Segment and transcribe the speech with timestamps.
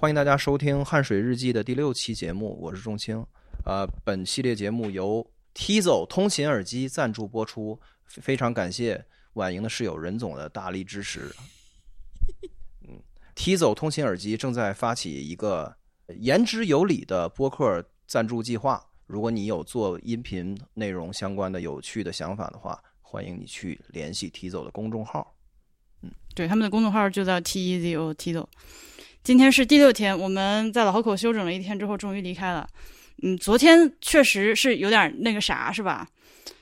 [0.00, 3.20] 欢迎大家收听《汗水日记》的第六期节目，我是仲青。
[3.64, 7.76] 呃，本系列节目由 Tizo 通勤耳机赞助播出，
[8.06, 11.34] 非常感谢婉莹的室友任总的大力支持。
[12.86, 13.02] 嗯
[13.34, 15.76] ，Tizo 通勤耳机正在发起一个
[16.20, 18.80] 言之有理的播客赞助计划。
[19.08, 25.34] 如果你有做音频内容相关的有趣的想法的话，欢迎你去联系 Tizo 的公众号。
[26.02, 28.46] 嗯对，他们的公众号就叫 T E Z O Tizo。
[29.28, 32.66] 今天是第六天，我们在老河口休整了一天之后，终于离开了。
[33.22, 36.08] 嗯，昨天确实是有点那个啥，是吧？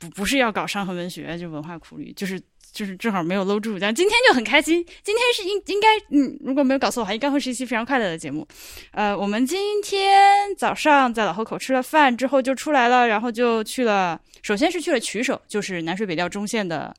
[0.00, 3.78] 不，不是要搞伤痕文学，就文化苦旅，就是就是正好没有搂住。
[3.78, 8.44] 但今天就很开心，今天是应应该，嗯，如果没有搞错的话，应该会是一期非常快乐的节目。
[8.90, 16.92] 呃，我们今天早上在老河口吃了饭之后就出来了，然后就去了，首先是去了曲首，就是南水北调中线的，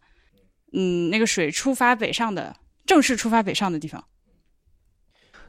[0.71, 2.55] 嗯，那个水出发北上的。
[2.85, 4.01] 正式出发北上的地方，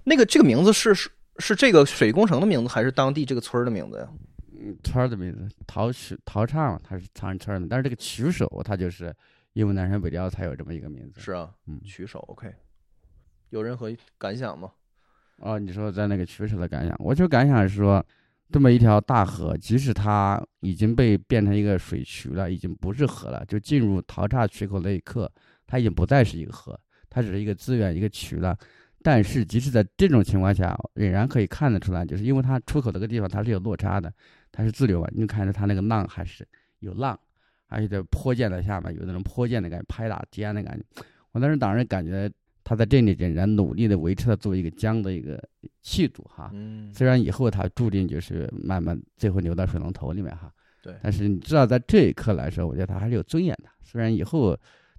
[0.09, 4.09] 那个这个名字是是是这个水工程的名字，还是当地这个村儿的名字呀？
[4.61, 7.69] 嗯，村的名字陶曲陶唱，它是长安村的。
[7.69, 9.15] 但是这个曲首，它就是
[9.53, 11.21] 因为南山北调才有这么一个名字。
[11.21, 12.53] 是啊，嗯，曲首 OK。
[13.51, 14.73] 有任何感想吗？
[15.41, 18.05] 哦，你说在那个曲首的感想，我就感想是说，
[18.51, 25.31] 这么一条大河，即使它已经被变成一个水渠了，已经不是河了，就进入陶岔渠口那一刻，
[25.67, 26.79] 它已经不再是一个河。
[27.11, 28.57] 它只是一个资源，一个渠了，
[29.01, 34.13] 但是即使在这种情况下，仍然可以看得出来，就是因为它出口这个地方它是有落差的，
[34.51, 36.47] 它是自流嘛，你看着它那个浪还是
[36.81, 37.19] 有浪，
[37.69, 40.85] 而且在坡溅的下面有那种坡溅的感觉，拍打肩的感觉。
[41.31, 42.29] 我当时当然感觉
[42.65, 45.43] 他在这里仍然努力的维持了作为一个江的一个
[45.81, 46.51] 气度哈。
[46.53, 46.93] 嗯。
[46.93, 50.53] 虽然以后它注定就是慢慢最后流到水龙头里面哈。
[50.83, 50.93] 对。
[51.03, 53.71] 但是你知道，在这一刻来说，我觉得他还是有尊严的。
[53.83, 54.59] 虽然以后。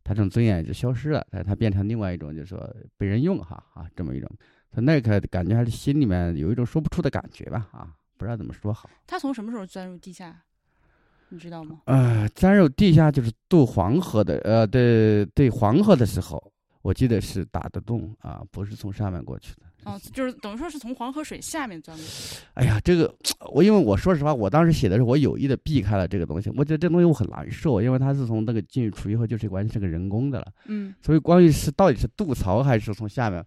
[0.10, 4.28] 他这种尊严就消失了，但是他变成另外一种，就是说被人用哈啊这么一种，
[4.72, 8.90] 他那个感觉还是心里面有一种说不出的感觉吧啊，不知道怎么说好。
[9.06, 10.36] 他从什么时候钻入地下？
[11.30, 11.82] 你知道吗？
[11.86, 19.69] 呃，钻入地下就是渡黄河的，呃，对对，黄河的时候，我记得是打的洞啊，不是从上面过去的。
[19.86, 22.40] 哦，就是等于说是从黄河水下面钻过去。
[22.56, 23.14] 哎呀，这个
[23.54, 26.50] 我因为我说实话，我当时写的时候，我有意的避开了这个东西。
[26.58, 30.48] 我觉得这东西我很难受，因为它是从那个进入处以后，就是完全是个人工的了。
[30.66, 30.94] 嗯。
[31.02, 33.44] 所以关于是到底是渡槽还是从下面，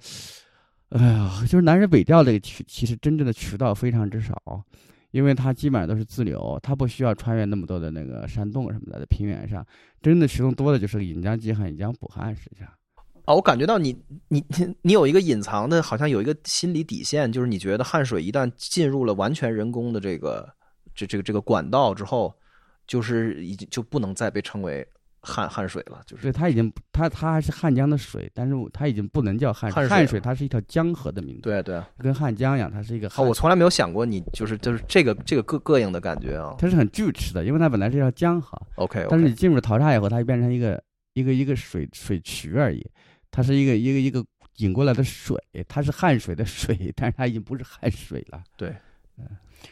[0.88, 4.34] 哎呀，就是南水北调这个渠，其实真正的渠道非常之少，
[5.10, 9.64] 因为它基本上都是自流，它不需要穿越那么多的那个山洞什么的，在平原上，
[10.00, 12.69] 真的渠动多的就是引江济汉、引江补汉，实际上。
[13.24, 13.96] 哦，我感觉到你，
[14.28, 14.44] 你，
[14.82, 20.48] 你有一个隐藏的，好像有一个心理底线，就是你觉得汗水一旦进入了完全人工的这个，
[20.94, 22.34] 这这个这个管道之后，
[22.86, 24.86] 就是已经就不能再被称为
[25.20, 33.08] 汉汗水了，就是对，它已经，它它还是汉江的水，但是它已经不能叫汉汉汉水，它是一条江河的名字，对对，跟汉江一样，它是一个。
[33.08, 42.84] 好，我从来没有想过你就是就是这个这个膈膈应的感觉啊，它是很锯齿的，因为它本来是一条江河，OK，但是你进入淘沙以后，它就变成一个一个一个水水渠而已。
[43.32, 44.25] 它是一个一个一个
[44.59, 48.41] 引过来的水，它是汗水的水，但是它已经不是汗水了。
[48.56, 48.69] 对，
[49.19, 49.26] 嗯。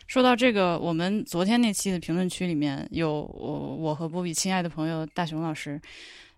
[0.07, 5.81] 说到这个，我们昨天那期的评论区里面有我我和波比亲爱的朋友大熊老师，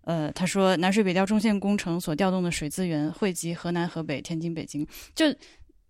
[0.05, 5.27] 呃，他说南水北调中线工程所调动的水资源汇集河南、河北、天津、北京，就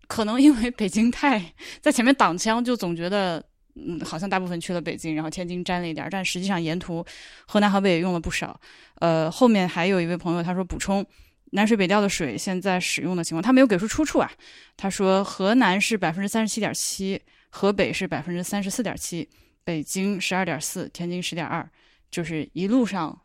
[0.09, 3.41] 可能因为北京太在前面挡枪，就总觉得
[3.77, 7.05] 嗯，好像大部分去了北京，然后天津沾了一点，但实际上沿途
[7.47, 8.61] 河南、河北也用了不少。
[8.97, 11.07] 呃，后面还有一位朋友他说补充。
[11.55, 14.31] 南水北调的水现在使用的情况，他没有给出出处啊。
[14.77, 17.21] 他说河南是百分之三十七点七，
[17.51, 19.29] 河北是百分之三十四点七，
[19.63, 21.69] 北京十二点四，天津十点二，
[22.11, 23.21] 就是一路上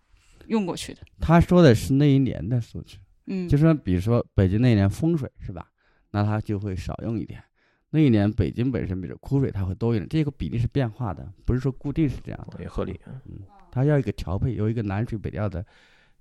[0.47, 0.99] 用过去的。
[1.21, 5.65] 他说的是那一年的数据，嗯，就说比如说北京那一年丰水是吧？
[6.11, 7.41] 那他就会少用一点。
[7.89, 10.07] 那一年北京本身比如枯水，它会多一点。
[10.09, 12.61] 这个比例是变化的，不是说固定是这样的。
[12.61, 12.99] 也合理。
[13.05, 13.39] 嗯，
[13.71, 15.65] 它要一个调配，有一个南水北调的。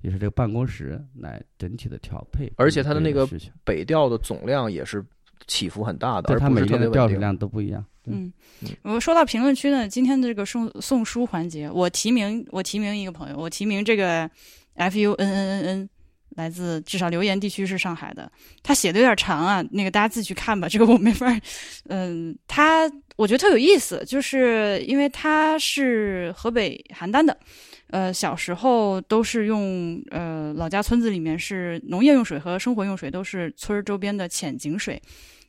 [0.03, 3.29] 就是这个办公室来整体的调配，而且它的那个
[3.65, 5.05] 北调的总量也是
[5.47, 7.85] 起伏很大的，而它每天的调水量都不一样。
[8.09, 8.32] 嗯，
[8.82, 14.31] 我说到评论区呢，今天的这个送送书环节，我提名我提名一个朋友，我提名这个
[14.75, 15.88] F U N N N N，
[16.37, 18.31] 来自至少留言地区是上海的，
[18.62, 21.26] 他写的有点长啊，那个大家自己去看吧，这个我没法。
[21.88, 27.37] 嗯，他我觉得特有意思，就是因为他是河北邯郸的。
[27.88, 35.00] 呃，小时候都是用呃老家村子里面是农业用水和生活用水都是村周边的浅井水。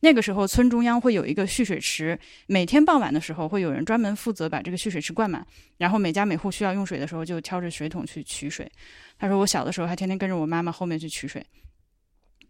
[0.01, 5.43] 那个时候村中央会有一个蓄水池，每天傍晚的时候会有人专门负责把这个蓄水池灌满，
[5.77, 8.71] 然后每家每户需要用水的时候就挑着水桶去取水。
[9.17, 11.43] 他说我小的时候还天天跟着我妈妈后面去取水。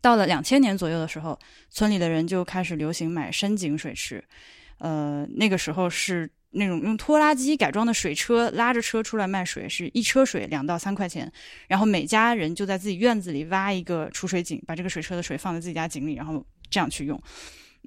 [0.02, 4.22] 到了两千年左右的时候，村里的人就开始流行买深井水池，
[4.80, 11.32] 呃，那个时候是那种用拖拉机改装的水车，拉着车出来卖水，是一车水两到三块钱，
[11.68, 17.22] 然后每家人就在自己院子里挖一个储水井，把这个水车的水放在自己家井里，然后这样去用。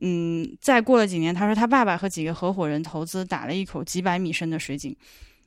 [0.02, 4.96] 嗯，再过了几年，他说他爸爸和几个合伙人投资打了一口几百米深的水井，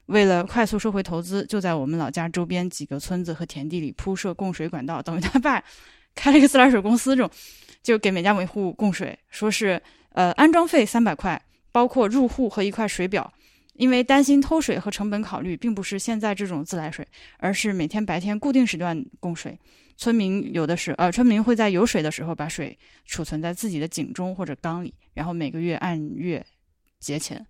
[0.07, 5.63] 为了快速收回投资，就在我们老家周边几个村子和田地里铺设供水管道，等于他爸
[6.13, 7.31] 开了一个自来水公司，这种
[7.81, 9.81] 就给每家每户供水，说是
[10.11, 11.41] 呃安装费三百块，
[11.73, 13.33] 包括入户和一块水表。
[13.75, 17.03] 因为担心偷水和成本考虑，并不是现在这种自来水，
[17.39, 19.59] 而是每天白天固定时段供水。
[19.97, 26.45] 村民有的是，呃，村民会在有水的时候把水储存在自己的井中或者缸里，然后每个月按月
[26.99, 27.43] 结钱。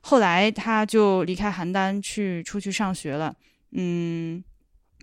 [0.00, 3.34] 后来他就离开邯郸去出去上学了。
[3.72, 4.40] 嗯，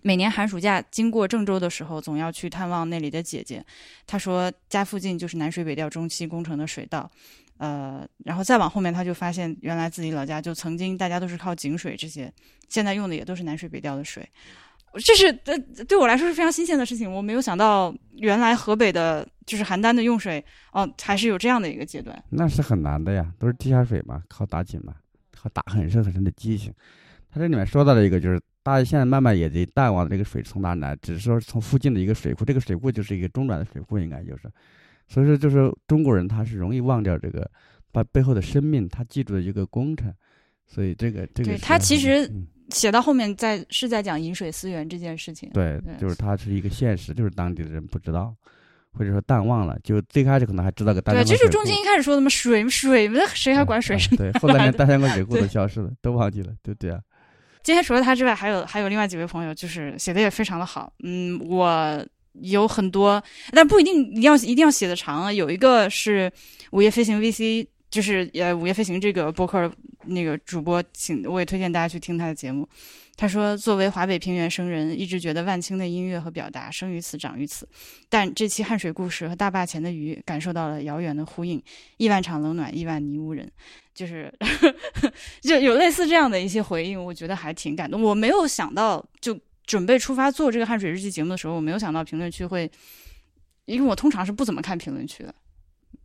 [0.02, 3.62] 每年寒暑假经过郑州的时候，总要去探望那里的姐姐。
[4.08, 7.12] 他说家附近就是南水北调中期工程的水道。
[7.58, 12.32] 呃，然后再往后面，他就发现原来自己老家就曾经大家都是靠井水，这些
[12.70, 14.28] 现在用的也都是南水北调的水。
[14.96, 22.24] 这是对对我来说是非常新鲜的事情，我没有想到原来河北的就是邯郸的用水哦，还是有这样的一个阶段。
[22.30, 24.94] 那是很难的呀，都是地下水嘛，靠打井嘛，
[25.36, 26.72] 靠打很深很深的基型。
[27.32, 34.48] 他这里面说到了一个，就是大家现在慢慢也得淡忘这个水从哪来，只是说从附近的一个水库，这个水库就是一个中转的水库，应该就是。
[35.14, 37.50] 所以说，就是中国人他是容易忘掉这个
[37.92, 40.12] 把背后的生命，他记住的一个工程。
[40.66, 42.32] 所以这个这个，对他其实。
[42.70, 45.50] 写到后面，在是在讲饮水思源这件事情。
[45.54, 48.34] 对，就是它是一个现实，就是当地的人不知道，
[48.94, 49.78] 或者说淡忘了。
[49.84, 51.12] 就最开始可能还知道个大。
[51.14, 53.98] 对，就是中间一开始说的嘛，水水，那谁还管水？
[54.18, 57.00] 对，后来连大相关水库 都消失了，都忘记了，对不对啊？
[57.62, 60.92] 今天除了他之外，还有还有另外几位朋友，就是写的也非常的好。
[61.04, 62.04] 嗯，我
[62.42, 65.32] 有很多，但不一定一定要一定要写的长啊。
[65.32, 66.32] 有一个是
[66.72, 67.68] 午夜飞行 VC。
[67.94, 69.72] 就是呃，午夜飞行这个播客
[70.06, 72.68] 那个主播，请我也推荐大家去听他的节目。
[73.16, 77.70] 他说，作为华北平原生人，一直觉得万青的音乐和表达生于此，长于此。
[78.10, 81.62] 但这期汉水故事和大坝前的鱼，感受到了遥远的呼应。
[81.98, 83.48] 亿万场冷暖，亿万泥污人，
[83.94, 84.34] 就是
[85.42, 88.02] 就有类似这样的一些回应，我觉得还挺感动。
[88.02, 92.70] 我没有想到，就准备出发做这个汗水日记节目的时候，我没有想到评论区会，
[93.66, 95.34] 因为我通常是不怎么看评论区的。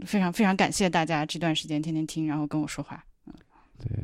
[0.06, 3.04] 非常非常感谢大家这段时间天天听，然后跟我说话。
[3.26, 3.34] 嗯，
[3.80, 3.98] 对，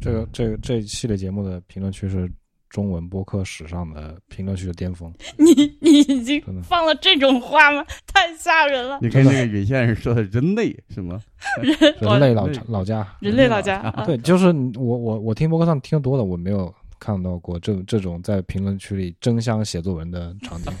[0.00, 2.30] 这个这个这一系列节目的评论区是
[2.70, 5.12] 中文播客史上的评论区的巅峰。
[5.36, 5.52] 你
[5.82, 7.84] 你已经放了这种话吗？
[8.06, 8.98] 太吓人了！
[9.02, 11.20] 你看那个云先生说的“人类”什么？
[11.60, 13.90] 人人类老老家，人类老家。
[14.06, 14.46] 对，就是
[14.76, 20.72] 我我我听播客上听多了，我没有看到过这这种在评论区里争相写作文的场景。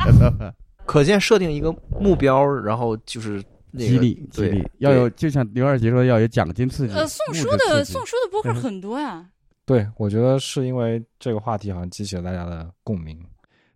[0.86, 1.70] 可见设定一个
[2.00, 3.42] 目标，然后就是
[3.76, 6.94] 激励激励，要有就像刘二杰说要有奖金刺激。
[6.94, 9.28] 呃，送书的送书的博客很多呀。
[9.64, 13.16] 对，我觉得是因为这个话题好像激起了大家的共鸣。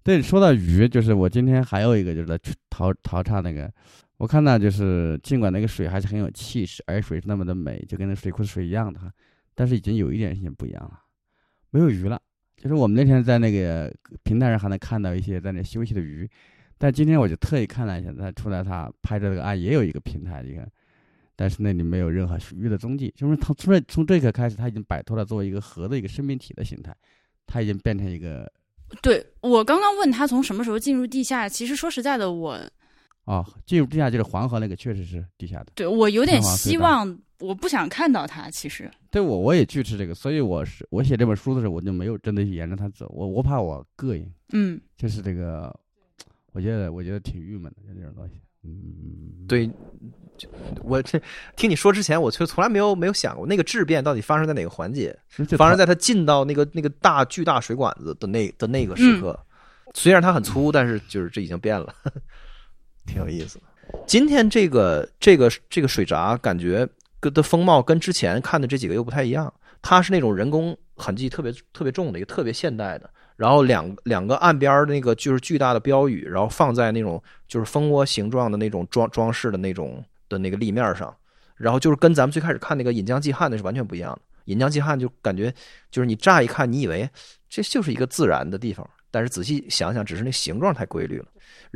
[0.02, 2.38] 对，说到鱼，就是我今天还有一个就是在
[2.70, 3.70] 淘淘叉那个，
[4.16, 9.00] 我看到就是尽管那个水还是很有气势，而水是那么的美，就跟那水库的水一样的，
[9.54, 10.98] 但是已经有一点事情不一样了，
[11.76, 12.18] 没有鱼了。
[12.56, 16.28] 就是我们那天在那个平台上还能看到一些在那休息的鱼。
[16.78, 20.66] 但今天我就特意看了一下，他出来他拍的这个啊也有一个平台，你看，
[21.34, 26.94] 但是那里没有任何鱼的踪迹，就是他从这从这刻开始，他已经摆脱了作为一个河的一个生命体的形态，
[27.46, 28.50] 他已经变成一个。
[29.02, 32.58] 对我刚刚问他从什么时候进入地下，其实说实在的，我
[33.24, 35.72] 哦，进入地下就是黄河那个确实是地下的。
[35.74, 38.50] 对我有点希望，我不想看到他。
[38.50, 44.32] 其实对我我也拒斥这个，所以我是我写这本书的时候，我就没有真的沿着他走，我我怕我膈应。
[44.52, 45.74] 嗯，就是这个。
[46.52, 48.40] 我觉得我觉得挺郁闷的，就这种东西。
[48.64, 49.70] 嗯，对，
[50.82, 51.20] 我这
[51.54, 55.14] 听你说之前，我却从来没有没有想过那个质变到底发生在哪个环节，
[55.58, 59.38] 发生在他进到那个那个大巨大水管子的那的那个时刻。
[59.92, 61.94] 虽然它很粗，但是就是这已经变了，
[63.06, 63.60] 挺有意思。
[64.06, 73.10] 今天这个这个这个水闸感觉跟的风貌跟之前看的这几个又不太一样，它是那种人工痕迹特别特别重的一个特别现代的。
[73.36, 81.14] 然后两两个岸边那个就是巨大的标语，然后放在那种就是蜂窝形状的那种装装饰的那种的那个立面上，
[81.54, 84.20] 然后就是跟咱们最开始看那个引江济汉那是完全不一样的。
[84.46, 85.52] 引江济汉就感觉
[85.90, 87.06] 就是你乍一看你以为
[87.50, 91.26] 这就是一个自然的地方，但是仔细想想只是那形状太规律了。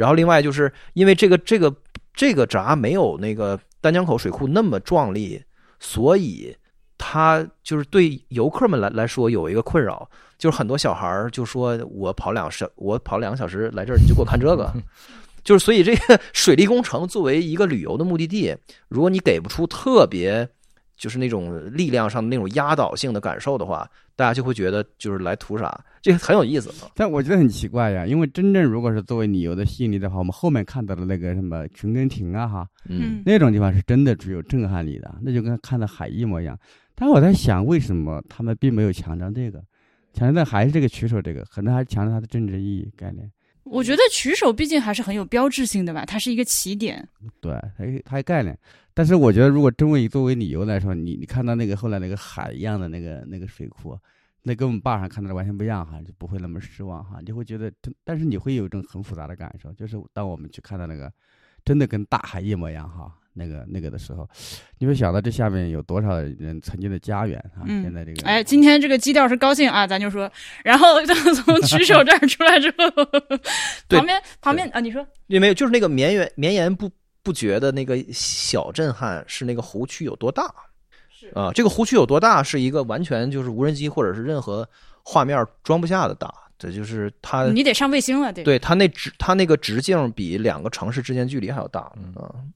[0.01, 1.71] 然后另外就是因为这个这个
[2.15, 5.43] 这个闸没有那个丹江口水库那么壮丽，
[5.79, 6.57] 所以
[6.97, 10.09] 它就是对游客们来来说有一个困扰。
[10.39, 14.73] 就是很多小孩儿就说：“我跑两小，我跑两个小时来这儿，你就给我看这个。
[15.45, 18.57] ”就是所以这个水利工程作为一个旅游的目的地，
[18.89, 20.49] 如果你给不出特别
[21.01, 26.71] 就是那种力量上的那种压倒性的感受的话，大家就会觉得就是来图啥，这个很有意思。
[26.95, 36.55] 但我觉得很奇怪呀，因为真正如果是作为理由的吸引力的话，我们后面看到的那个什么群根亭啊，哈，嗯那种地方是真的具有震撼力的，那就跟看到海一模一样。
[36.95, 39.59] 但我在想，为什么他们并没有强调这个？
[40.13, 43.31] 强调的还是这个取舍这个，可能还是强调它的政治意义概念。
[43.65, 47.07] 我觉得取手毕竟还是很有标志性的吧，它是一个起点。
[47.41, 48.59] 对，它它有概念。
[48.93, 53.97] 但是我觉得，如果真为作为理由来说，你你看到那个后来那个海一样的那个那个水库，
[54.43, 57.73] 那跟我们坝上看到的完全不一样哈，就不会那么失望哈，你会觉得，
[58.05, 61.11] 但是你会有一种很复杂的感受，就是当我们去看到那个
[61.65, 64.29] 真的跟大海一模一样哈，那个那个的时候，
[64.79, 70.31] 你会想到这下面有多少人曾经的家园啊，嗯现在这个哎，今天这个基调是高兴啊，咱就说，
[70.65, 72.91] 然后就从 曲手这儿出来之后，
[73.89, 76.91] 对旁边旁边啊，你说也没有就是那个绵延绵延不
[77.23, 80.53] 不绝的那个小震撼是那个湖区有多大
[81.09, 81.51] 是啊？
[81.55, 84.69] 这个湖区有多大是一个完全就是无人机或者是任何
[85.03, 88.45] 画面装不下的大，这就是它你得上卫星了，对。
[88.45, 91.93] 对它那直它那个直径比两个城市之间距离还要大。
[91.97, 92.53] 嗯，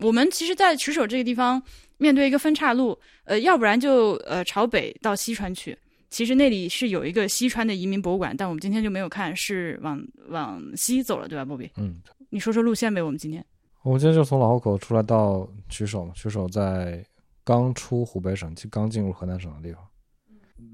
[0.00, 1.62] 我们其实，在曲首这个地方
[1.98, 5.76] 面对一个分岔路，呃，要不然就呃朝北到西川去。
[6.08, 11.70] 其实那里是有一个西川的移民博物馆，但我们今天就没有看，是往往西走了，对吧，波比？
[11.76, 12.00] 嗯，
[12.30, 13.44] 你说说路线呗，我们今天。
[13.82, 17.04] 我们今天就从老河口出来到曲首嘛，曲首在
[17.44, 19.82] 刚出湖北省，刚进入河南省的地方。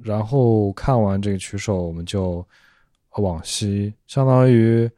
[0.02, 2.42] 然后看完这个曲首，我们就
[3.18, 4.90] 往西，相当于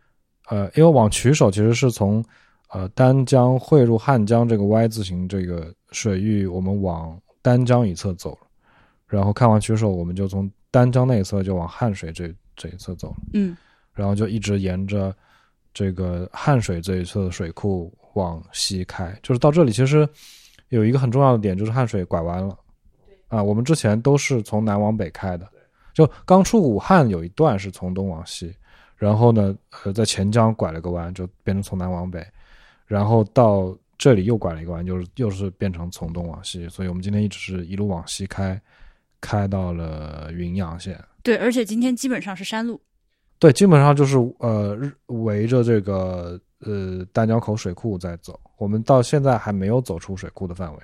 [0.48, 2.24] 呃，因为往曲首其实是从
[2.68, 8.46] 呃丹江汇入汉江这个 Y 字形这个水域，我们往丹江一侧走了。
[9.06, 13.16] 然后看完曲首，我们就从丹江那一侧就往汉水这这一侧走了。
[13.32, 13.56] 嗯
[13.94, 15.12] 然后就一直沿着
[15.74, 20.08] 这个汉水这一侧的水库往西开，就是到这里其实
[20.68, 22.56] 有一个很重要的点，就是汉水拐弯了。
[23.28, 25.48] 啊，我们之前都是从南往北开的，
[25.92, 28.54] 就刚出武汉有一段是从东往西，
[28.96, 32.24] 然后呢，呃，在钱江拐了个弯，就变成从南往北，
[32.88, 38.60] 然后到这里又拐了一个弯，就是又是变成从东往西，所以我们今天一直是一路往西开，
[39.20, 40.98] 开到了云阳县。
[41.22, 42.80] 对，而且今天基本上是山路。
[43.38, 48.40] 对，基本上就是呃日围着这个呃丹江口水库在走。
[48.56, 50.78] 我们到现在还没有走出水库的范围。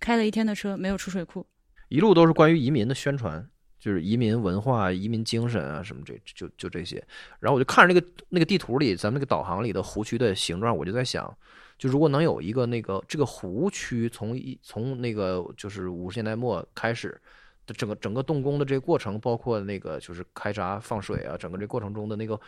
[0.00, 1.46] 开了一天的车，没有出水库。
[1.88, 3.46] 一路都是关于移民的宣传，
[3.82, 7.04] 就是移民文化、移民精神啊，什么这就就这些。
[7.40, 11.36] 然后我就看着那个那个地图里，咱们那个导航里的湖区的形状，我就在想，
[11.76, 17.20] 就如果能有一个那个这个湖区从一从那个就是五十年代末开始
[17.66, 22.40] 的整个整个动工的这个过程，包括那个就是开闸放水啊，整个这过程中的那个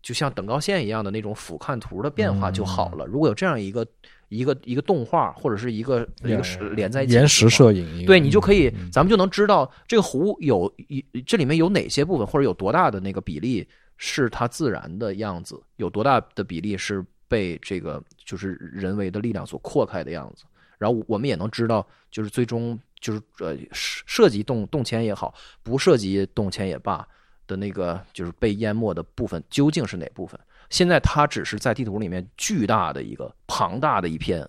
[0.00, 3.04] 就像等高线一样的那种俯瞰图的变化就好了。
[3.04, 3.86] 如果有这样一个
[4.32, 20.44] 一个一个动画或者是一个一个是连在一起的延时摄影，对你就可以嗯，咱们就能知道这个湖有一这里面有哪些部分，或者有多大的那个比例是它自然的样子，有多大的比例是被这个就是人为的力量所扩开的样子。
[20.78, 27.06] 然后我们也能知道，就是最终就是呃涉涉及动动迁也好，不涉及动迁也罢
[27.46, 30.40] 的那个就是被淹没的部分究竟是哪部分。
[30.72, 34.48] 现在它只是在地图里面巨大的一个庞大的一片，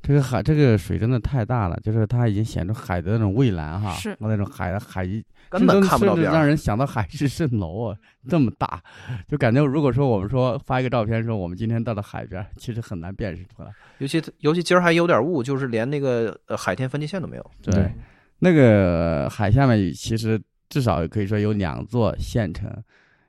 [0.00, 5.04] 这个海这个水真的太大了，就是它已经显出海的那种蔚蓝哈，是那种海的海
[5.48, 6.24] 根本看不到边。
[6.24, 7.96] 甚至让人想到海市蜃楼啊，
[8.28, 8.82] 这么大，
[9.28, 13.70] 就感觉如果说我们说发一个照片说我们今天到了海边，其实很难辨识出来。
[13.98, 17.50] 尤其尤其今儿还有点雾，就是连那个呃海天分界线都没有。
[17.62, 17.92] 对，
[18.40, 22.68] 那个海下面其实至少可以说有两座县城，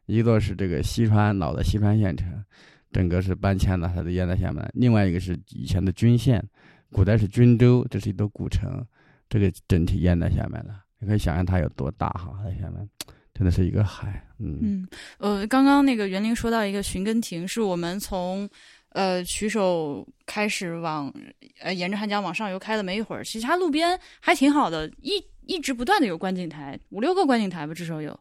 [0.05, 2.43] 一座是这个西川老的西川县城，
[2.91, 6.43] 整个是搬迁了，它都淹在下面；另外一个是以前的均县，
[6.91, 8.85] 古代是均州，这是一座古城，
[9.29, 10.83] 这个整体淹在下面了。
[10.99, 12.87] 你可以想象它有多大哈，在下面
[13.33, 18.47] 真的是一个海，嗯，呃，刚刚那个园林说到一个寻根亭，是我们从
[18.89, 21.11] 呃曲手开始往
[21.61, 25.13] 呃沿着汉江往上游开了没一会儿，其实它路边还挺好的，一
[25.45, 28.17] 一直不断的有观景台，五六个观景台吧，至少有。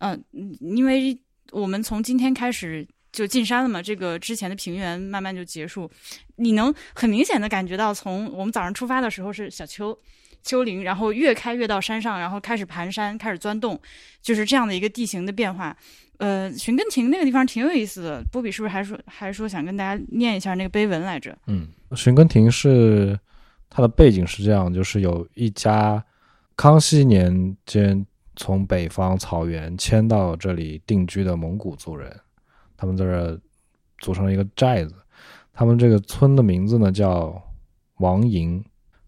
[0.00, 0.24] 嗯、
[0.60, 1.18] 因为
[1.52, 5.90] 我们从今天开始就进山了嘛，这个之前的平原慢慢就结束，
[6.36, 9.98] 你能很明显的感觉到，从我们早上出发的时候是小丘。
[10.44, 13.78] 丘陵，然后越开越到山上，然后开始盘山，开始钻洞，
[14.22, 15.76] 就是这样的一个地形的变化。
[16.18, 21.36] 呃，寻根亭那个地方挺有意思的，波比是不是还说还说想跟大家念一下那个碑文来着？
[21.48, 23.18] 嗯，寻根亭是
[23.68, 26.02] 它的背景是这样，就是有一家
[26.56, 28.06] 康熙年间
[28.38, 32.10] 从北方草原迁到这里定居的蒙古族人，
[32.78, 33.38] 他们在这儿
[33.98, 34.94] 组成了一个寨子。
[35.52, 37.42] 他们这个村的名字呢叫
[37.96, 38.64] 王营，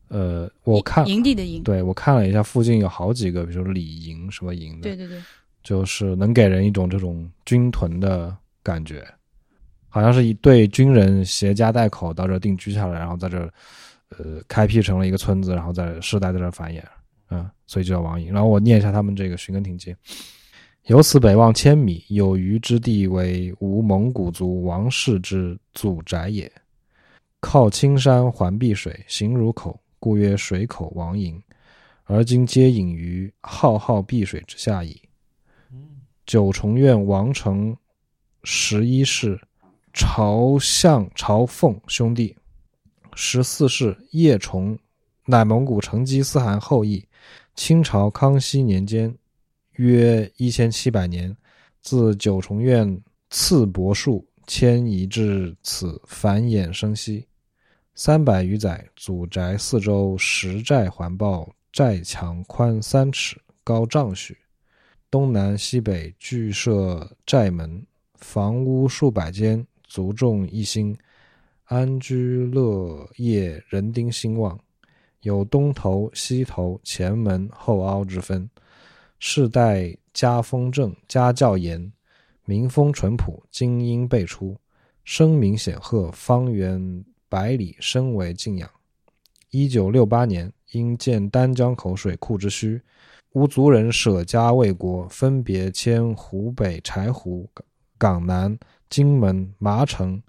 [0.09, 5.23] 呃，我看营地的营，对我看了一下，附近有好几个，比如说李营什么营的，对对对，
[5.63, 9.07] 就是能给人一种这种军屯的感觉，
[9.89, 13.49] 好像是一对军人携家带口到这儿定居下来，然后在这儿
[14.19, 16.83] 呃开辟成了一个村子，然后在世代在这儿繁衍，
[17.31, 18.33] 嗯，所以就叫王营。
[18.33, 19.95] 然后我念一下他们这个寻根亭记：
[20.87, 26.51] 由此北望千米，有余之地为吴蒙古族王室之祖宅也。
[27.41, 31.43] 靠青山环碧水，形如口，故曰水口王营。
[32.05, 35.01] 而今皆隐于浩浩碧水之下矣。
[36.27, 37.77] 九重院王城
[38.43, 39.41] 十一世
[39.93, 42.37] 朝向朝奉兄弟，
[43.15, 44.79] 十四世叶崇
[45.25, 47.07] 乃蒙古成吉思汗后裔。
[47.55, 49.15] 清朝康熙年间，
[49.73, 51.37] 约一千七百年，
[51.83, 57.27] 自九重院次柏树迁移至此，繁衍生息。
[57.95, 64.37] 三百余载，祖宅四周石寨环抱，寨墙宽三尺，高丈许，
[65.11, 70.97] 东南西北俱设寨门，房屋数百间，族众一心，
[71.65, 74.59] 安居乐业，人丁兴旺。
[75.23, 78.49] 有东头、西头、前门、后凹之分。
[79.19, 81.93] 世代家风正，家教严，
[82.45, 84.57] 民风淳朴，精英辈出，
[85.05, 87.05] 声名显赫，方圆。
[87.29, 88.69] 百里深为敬仰。
[89.51, 92.83] 一九六八年，因建丹江口水库之需，
[93.35, 97.49] 吴族人舍家为国，分别迁湖北柴湖、
[97.97, 98.59] 港南、
[98.89, 100.21] 荆门、麻城、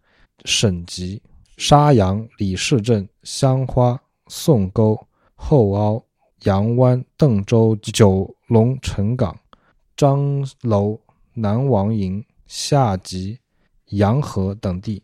[0.45, 1.19] 沈集、
[1.57, 3.99] 沙洋、李市镇、香花、
[4.33, 4.97] 宋沟、
[5.35, 6.01] 后凹、
[6.43, 9.37] 杨湾、邓州、九龙城港、
[9.97, 10.97] 张楼、
[11.33, 13.37] 南王营、下集、
[13.87, 15.03] 洋河等地。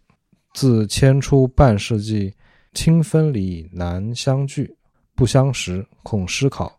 [0.53, 2.33] 自迁出半世纪，
[2.71, 4.73] 亲分离难相聚，
[5.13, 6.71] 不相识恐失考，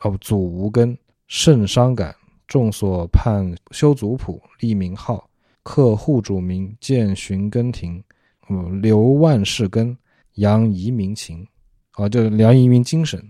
[0.00, 0.98] 哦，祖无根，
[1.28, 2.12] 甚伤感。
[2.48, 5.30] 众所盼修族谱，立名号，
[5.62, 8.02] 刻户主名，建寻根亭，
[8.50, 9.96] 嗯，留万世根，
[10.34, 11.46] 扬移民情，
[11.92, 13.22] 啊，就扬移民精神。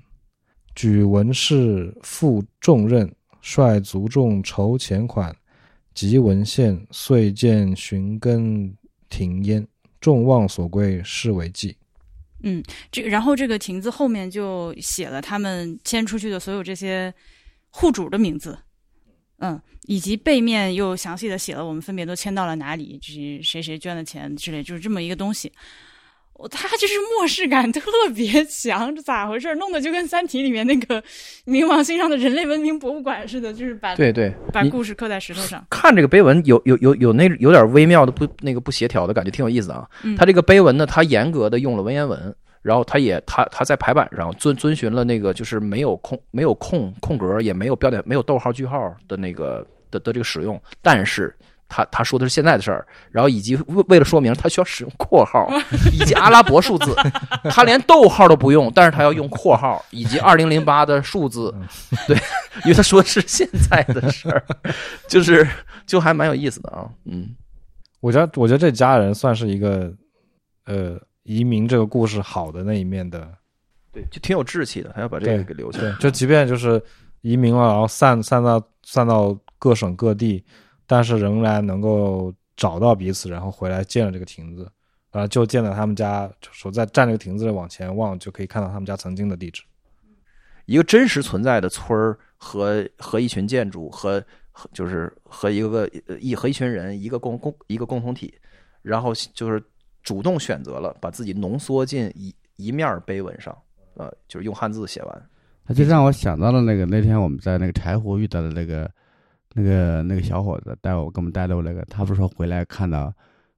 [0.75, 5.35] 举文士负重任，率族众筹钱款，
[5.95, 8.75] 集文献，遂建寻根
[9.09, 9.67] 亭焉。
[10.01, 11.77] 众望所归，是为记。
[12.43, 17.15] 嗯，这然后这个亭子后面就写了他们迁出去的所有这些
[17.71, 18.59] 户主的名字，
[19.39, 25.53] 嗯，以及背面又详细的写了我们分别都迁到了哪里，就是谁谁捐的钱之类，就是这么一个东西。
[26.49, 27.81] 他就是漠视感特
[28.15, 29.55] 别强，这咋回事？
[29.57, 31.03] 弄得就跟《三体》里面那个
[31.47, 35.65] 冥王星上的人类文明博物馆似的，就是把对对把故事刻在石头上。
[35.71, 39.89] 看这个碑文，有有有有那有点微妙的不那个不协调的感觉，挺有意思啊。
[40.17, 51.35] 他这个碑文呢，他严格的用了文言文，然后他也他他在排版上遵遵循了那个就是没有空没有空空格，也没有标点没有逗号句号的那个的的这个使用，但是。
[51.75, 55.49] 他他说的是现在的事儿，然后以及为为了说明他需要使用括号
[55.91, 56.95] 以及阿拉伯数字，
[57.45, 61.51] 他连逗号都不用，但是他要用括号以及二零零八的数字，
[62.07, 62.15] 对，
[62.65, 64.45] 因为他说的是现在的事儿，
[65.09, 65.49] 就是
[65.87, 67.35] 就还蛮有意思的啊，嗯，
[68.01, 69.91] 我觉得我觉得这家人算是一个
[70.67, 73.27] 呃移民这个故事好的那一面的，
[73.91, 76.83] 对，就挺有志气的，他要把这个给留下来，就即便就是
[77.23, 80.45] 移民了，然后散散到散到各省各地。
[80.93, 84.71] 但是仍然能够找到彼此，然后回来建了这个亭子，
[85.11, 89.63] 啊，就建在他们家，就说在站这个亭子往前望，就可以看到他们家曾经的地址。
[90.67, 95.89] 一个真实存在的村儿和和一群建筑和和就是和一个
[96.21, 98.35] 一和一群人一个共共一个共同体，
[98.83, 99.65] 然后就是
[100.03, 103.57] 主动选择了把自己浓缩进一一面碑文上，
[103.95, 105.23] 呃，就是用汉字写完。
[105.65, 108.91] 他就让我想到了那个那天我们在那个柴湖遇到的那个。
[109.55, 113.13] 那个那个小伙子带我给我们带路那个，他不是说回来看到，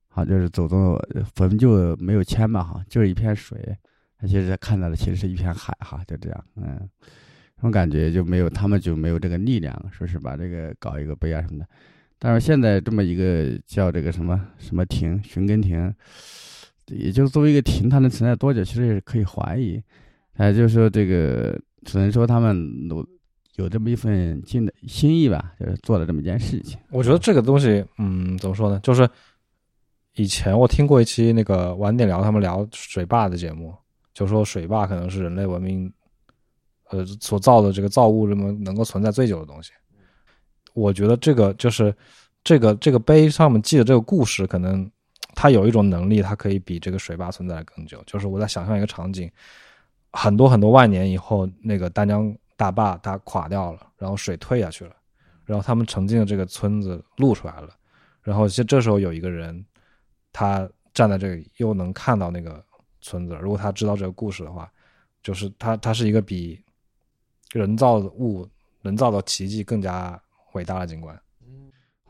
[0.08, 0.98] 好就是走动
[1.34, 3.76] 坟就没有迁嘛哈，就是一片水，
[4.18, 6.88] 他其实看到的其实是一片海哈，就这样，嗯，
[7.56, 11.68] 这种感觉就没有他们就没有这个力量，说是把这个搞一个碑啊什么的，
[12.18, 15.94] 但是现在这么一个叫这个什么什么亭寻根亭，
[16.88, 19.80] 也就是作为一个亭，它能存在多久，其实也是可以怀疑，
[20.38, 22.56] 哎，就是说这个只能说他们
[22.88, 23.06] 努。
[23.56, 26.78] 有这么一份心的心意吧，就是做了这么一件事情。
[26.90, 28.80] 我觉得这个东西，嗯，怎么说呢？
[28.82, 29.08] 就是
[30.14, 33.74] 以前我听过一期那个晚点聊，他们聊水坝的节目，
[34.12, 35.92] 就说水坝可能是人类文明，
[36.90, 39.70] 呃，所造的这个造物，这么能够存在最久的东西。
[40.72, 41.94] 我觉得这个就是
[42.42, 44.90] 这个这个碑上面记的这个故事，可能
[45.36, 48.02] 它有一种能力，它可以比这个水坝存在的更久。
[48.04, 49.30] 就是我在想象一个场景，
[50.10, 54.94] 很多很多万年以后，那个丹江大坝它垮掉了，然后水退下去了，
[55.44, 57.68] 然后他们曾经的这个村子露出来了，
[58.22, 59.64] 然后这这时候有一个人，
[60.32, 62.64] 他站在这里又能看到那个
[63.00, 64.70] 村子，如果他知道这个故事的话，
[65.22, 66.62] 就是他他是一个比
[67.52, 68.48] 人造物、
[68.82, 70.20] 人造的奇迹更加
[70.52, 71.20] 伟大的景观。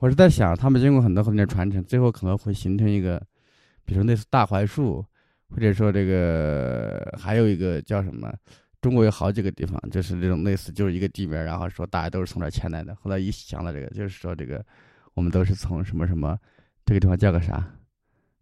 [0.01, 3.19] 我是在想，他们经过很多很多年传承，最后可能会形成一个，
[3.87, 5.03] 比如说类似大槐树，
[5.49, 8.31] 或者说这个还有一个叫什么？
[8.85, 12.95] 中国有好几个地方，就是这种类似，就是一个地名，然后说大家都是从这儿迁来的。
[12.97, 14.63] 后来一想到这个，就是说这个
[15.15, 16.39] 我们都是从什么什么
[16.85, 17.67] 这个地方叫个啥？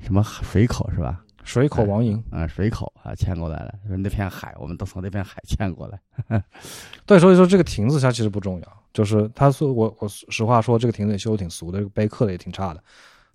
[0.01, 1.25] 什么水口是吧？
[1.45, 3.73] 水口王营啊、水口啊迁过来了。
[3.87, 6.43] 说那片海，我们都从那片海迁过来。
[7.07, 12.83] 对，所以说这个亭子它其实不重要，就是他说我我实话说，这个亭子也修的挺俗的，这个碑刻的也挺差的，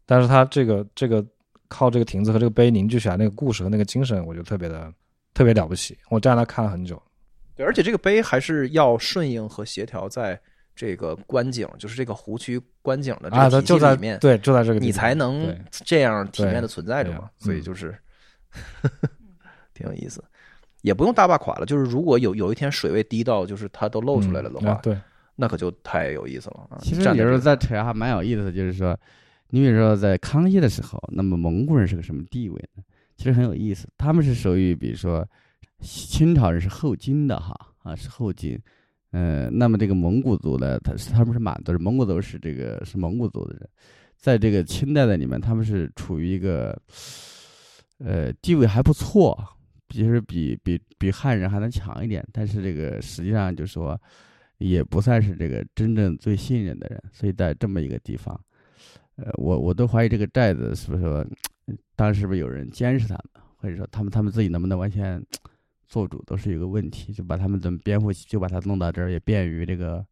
[0.05, 1.25] 但是它这个这个
[1.69, 4.93] 靠这个亭子和这个碑凝聚起来那个故事和那个精神，我觉得特别的
[5.37, 5.95] 特别了不起。
[6.09, 6.99] 我站在那看了很久。
[7.55, 10.39] 对，而且这个碑还是要顺应和协调在
[10.75, 17.29] 这个观景，就是这个湖区观景的这啊，个体它就在系里面，对，就在这个地你才能这样体面的存在着嘛。
[17.37, 17.95] 所以就是
[19.75, 20.23] 挺有意思，
[20.81, 24.97] 也不用大坝垮了，就是如果有有一天水位低到就是它都露出来了的话，嗯啊对，
[25.35, 26.77] 那可就太有意思了啊！
[26.81, 28.97] 其实站在这有时候在扯还蛮有意思的，就是说，
[29.49, 32.83] 你比如说在康熙的时候，那么蒙古人是个什么地位呢？
[33.17, 35.27] 其实很有意思，他们是属于比如说
[35.81, 37.53] 清朝人是后金的哈
[37.83, 38.57] 啊是后金，
[39.11, 43.69] 呃，那么这个蒙古族呢，他是他们是满族人，蒙古族是这个是蒙古族的人，
[44.15, 46.79] 在这个清代的里面，他们是处于一个
[47.97, 49.37] 呃地位还不错，
[49.89, 53.99] 其实比比比汉人还能强一点，但是这个实际上就是说。
[54.59, 58.35] 也不算是这个真正最信任的人，所以在这么一个地方，
[59.15, 61.23] 呃，我我都怀疑这个寨子是不是说，
[61.95, 65.23] 当时是不是有人监视他们，或者说他们他们自己能不能完全
[65.87, 67.13] 做主，都是一个问题。
[67.13, 70.05] 就把他们怎么编护，就把它弄到这儿，也便于这个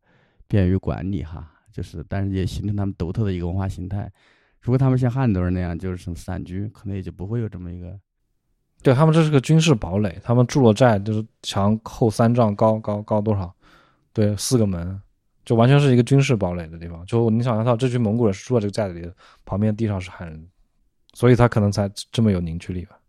[0.47, 1.51] 便于管理哈。
[1.71, 4.11] 就是，但是也形成他们独特的一个文化形态。
[4.61, 7.99] 如果他们像汉族人那样，就是什么散居，可能也就不会有这么一个。
[8.81, 13.53] 对他们这是个军事堡垒，他们筑了寨，就是墙厚三丈，高高高多少？
[14.13, 15.01] 对，四个门，
[15.43, 17.05] 就完全是一个军事堡垒的地方。
[17.05, 19.13] 就你想象到这群蒙古人是住在这个寨子里的，
[19.43, 20.47] 旁边地上是汉人，
[21.15, 22.99] 所以他可能才这么有凝聚力吧。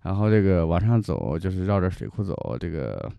[0.00, 2.56] 然后这个往上走，就是绕着水库走。
[2.58, 3.10] 这个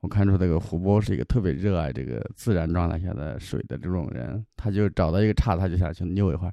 [0.00, 6.52] 我看出这个胡波是一个特别热爱这个自然状态下的水的这种人，他就找到一个岔，他就想去溜一会儿。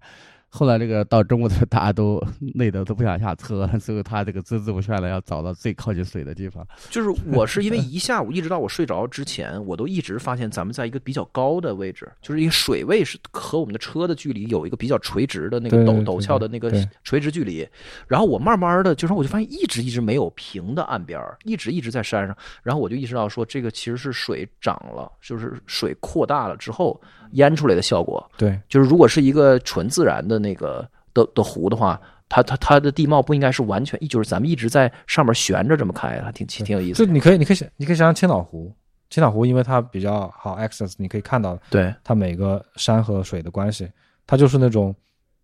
[0.54, 2.22] 后来这个到中午的时候，大家都
[2.56, 6.68] 累得都不想下车，最后他这个孜孜不倦的要找到最靠近水的地方。
[6.90, 16.70] 就是我是因为一下午一直到我睡着之前，我都一直发现咱们在一个比较高的位置，就是因为水位是和我们的车的距离有一个比较垂直的那个陡陡峭的那个
[17.04, 17.66] 垂直距离。
[18.06, 22.36] 然后我慢慢的，就是我就发现一直一直没有平的岸边，一直一直在山上。
[22.62, 27.00] 然后我就意识到说，这个其实是水涨了，就是水扩大了之后
[27.32, 28.30] 淹出来的效果。
[28.38, 37.06] 对，就是如果是一个纯自然的那个的的湖的话，它它它的地貌不应该是完全，就是咱们一直在上面悬着这么开，还挺挺挺有意思的。
[37.06, 38.73] 就你可以，你可以想，你可以想想千岛湖，
[39.10, 43.89] 千岛湖因为它比较好 access，你可以看到对，它每个山和水的关系，
[44.25, 44.95] 它就是那种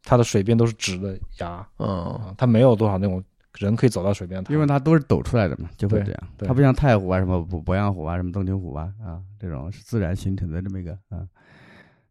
[0.03, 3.21] 它的水边都是直的崖嗯，啊，它没有多少那种
[3.59, 4.53] 人可以走到水边的。
[4.53, 6.27] 因为它都是陡出来的嘛，就会这样。
[6.39, 11.27] 它不像太湖啊、什么鄱鄱阳湖啊、什么洞庭湖啊啊这种是自然形成的这么一个啊。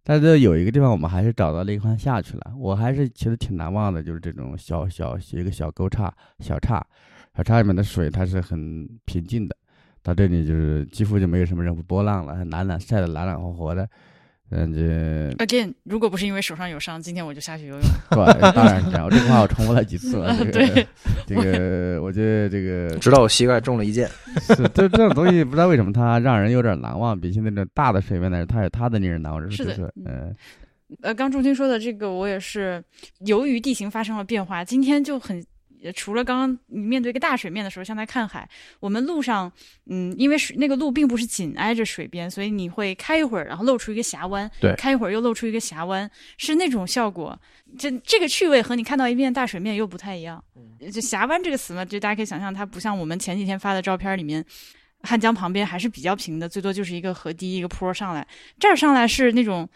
[0.09, 6.81] 但是有一个地方我们还是找到了一块下去了，我还是其实挺难忘的，就是这种小小一个小沟岔、小岔，
[7.37, 9.57] 小岔里面的水它是很平静的，
[10.05, 13.89] 到这里就是几乎就没有什么任何波浪了，懒懒晒得懒懒和和的，
[14.51, 17.83] 嗯，这 Again，如果不是因为手上有伤，今天我就下去游泳。
[18.11, 19.05] 对，当然是这样。
[19.05, 20.37] 我这句话我重复了几次了。
[20.39, 20.87] 这个、对，
[21.27, 24.09] 这个我觉得这个直到我膝盖中了一箭。
[24.41, 29.51] 是这这种东西，不知道为什么它让人有点难忘，比起那种大的水面呢，它有它的令人难忘。
[29.51, 30.33] 是的就是嗯，
[31.03, 32.83] 呃，刚仲卿说的这个，我也是
[33.27, 35.45] 由于地形发生了变化，今天就很。
[35.83, 38.49] 呃除了刚刚你面对一个大水面的时候，像在看海，
[38.81, 39.51] 我们路上，
[39.87, 47.39] 嗯，因为水那个路并不是紧挨着水边，所以你会开一会儿，然后露出一个峡湾，对开一会儿又露出一个峡湾，是那种效果。
[47.79, 50.43] 这这个趣味和你看到一片大水面又不太一样。
[50.93, 54.45] 就峡湾这个词嘛，就大家可以想象，它不像我们前几天发的照片里面，
[55.03, 58.27] 汉江旁边还是比较平的，最多就是一个河堤一个坡上来，
[58.59, 59.69] 这儿上来是那种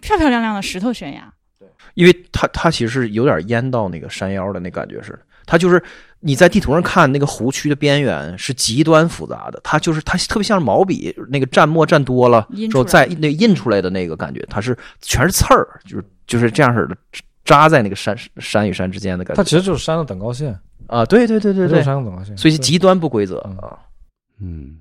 [0.00, 1.32] 漂漂亮亮的石头悬崖。
[1.58, 5.82] 对因为它它其实是有点淹到那个山腰的那感觉似的，它就是
[6.20, 16.96] 你在地图上看那个湖区的边缘是极端复杂的，它就是它特别像毛笔那个蘸墨蘸多了之后再那印出来的那个感觉，它是全是刺儿，就是就是这样式的
[17.44, 19.42] 扎在那个山山与山之间的感觉。
[19.42, 21.82] 它其实就是山的等高线，啊，对对对对对。
[21.82, 23.56] 山的等高线，所以极端不规则嗯。
[23.58, 23.68] 啊。
[23.72, 23.78] 嗯，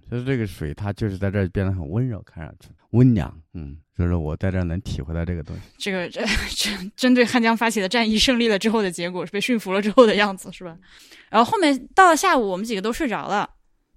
[0.09, 3.33] 就是这个水，它就是在这儿变得很温柔，看上去温凉。
[3.53, 5.61] 嗯，就是我在这儿能体会到这个东西。
[5.77, 10.77] 这个这针针对汉江发起的战役胜利了之后的结果，是被驯服了之后的样子，是吧？
[11.29, 13.49] 然后后面到了下午，我们几个都睡着了，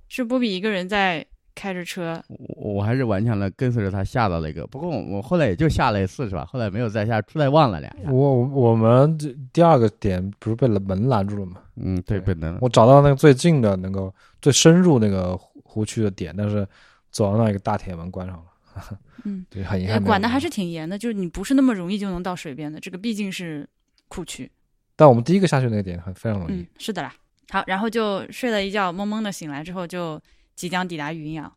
[0.08, 1.24] 是波比一个人在
[1.56, 2.22] 开着车。
[2.28, 6.44] 我我还是顽强的跟随着他下到了一个，不过我我后来也就下了一次，是吧？
[6.44, 8.12] 后来没有再下，出来忘了两下。
[8.12, 11.62] 我我们这第二个点不是被门拦住了吗？
[11.74, 12.56] 嗯，对，对本能。
[12.60, 16.64] 我找到那个最近的能够最深入那个湖湖区的点，但是
[17.10, 18.44] 走到那一个大铁门关上了。
[19.24, 20.04] 嗯， 对，很遗呃憾。
[20.04, 23.66] 管的还是，挺严的，就是你不是那么容易就能到水边的，这个毕竟是
[24.08, 24.50] 库区。
[24.94, 27.12] 但我们第一个下去那个点很非常容易嗯。，是的啦。
[27.50, 30.20] 好，然后就睡了一觉，懵懵的醒来之后，就
[30.56, 31.52] 即将抵达云阳。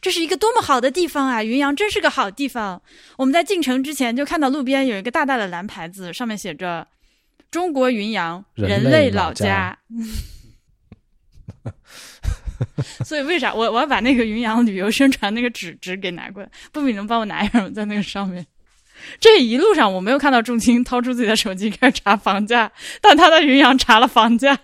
[0.00, 1.42] 这是一个多么好的地方啊！
[1.42, 2.80] 云阳真是个好地方。
[3.16, 6.86] 我们在进城之前就看到路边有一个大大的蓝牌子，上面写着
[7.50, 9.76] “中国云阳人类类老老家”
[13.04, 16.48] 所以为啥我我要把那个云阳旅游宣传那个纸纸给拿过来？
[16.72, 17.70] 不比能帮我拿一下吗？
[17.74, 18.46] 在那个上面。
[19.20, 24.56] 这一路上我没有看到仲青掏出自己的手机开始查房价，但他在云阳查了房价。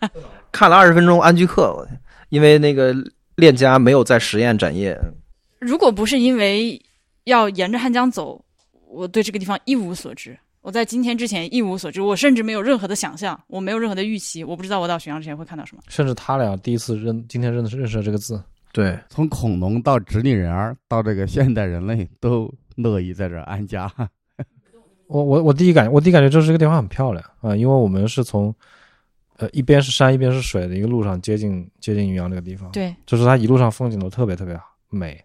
[0.52, 2.94] 看了二十分钟安居客，我天因为那个
[3.36, 4.98] 链家没有在实验展业，
[5.58, 6.80] 如果不是因为
[7.24, 8.44] 要沿着汉江走，
[8.88, 10.38] 我对这个地方一无所知。
[10.60, 15.82] 我在今天之前一无所知，我甚至没有任何的想象，我没有任何的预期，我不知道我到浔阳之前会看到什么。
[15.88, 18.40] 甚至他俩第一次认，今天认识认识了这个字。
[18.72, 23.92] 对，从恐龙到直立人儿，到这个现代人类，都乐意在这儿安家。
[25.08, 28.54] 我我我第一感我第一感觉就是这个地方很漂亮啊，因为我们是从
[29.42, 34.56] 呃一边是山一边是水的一个路上接近接近云阳这个地方，，对，就是它一路上风景都特别特别
[34.88, 35.20] 美。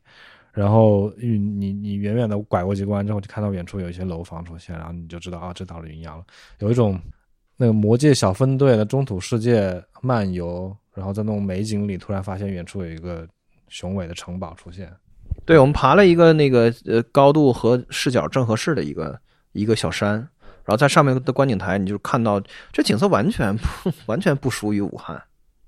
[0.51, 6.25] 然后你你你远远的拐过几弯之后，就看到远处有一些楼房出现，然后你就知道啊，这到了云阳了，
[6.57, 6.99] 有一种
[7.57, 13.27] 那个魔界小分队的中土世界漫游，然后在那种美景里突然发现远处有一个
[13.67, 14.91] 雄伟的城堡出现，
[15.45, 19.19] 对，我们爬了一个那个呃高度和视角正合适的一个
[19.51, 20.27] 一个小山，
[20.67, 22.41] 然后在上面的观景台，你就看到
[22.73, 23.63] 这景色完全不
[24.05, 25.19] 完全不属于武汉，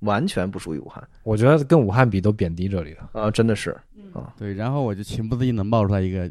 [0.02, 1.02] 完全不属于武汉。
[1.24, 3.10] 我觉得跟武汉比都贬低这里了。
[3.14, 3.72] 啊、真的是
[4.14, 4.34] 啊。
[4.38, 6.30] 对，然后我就情不自禁的冒出来一个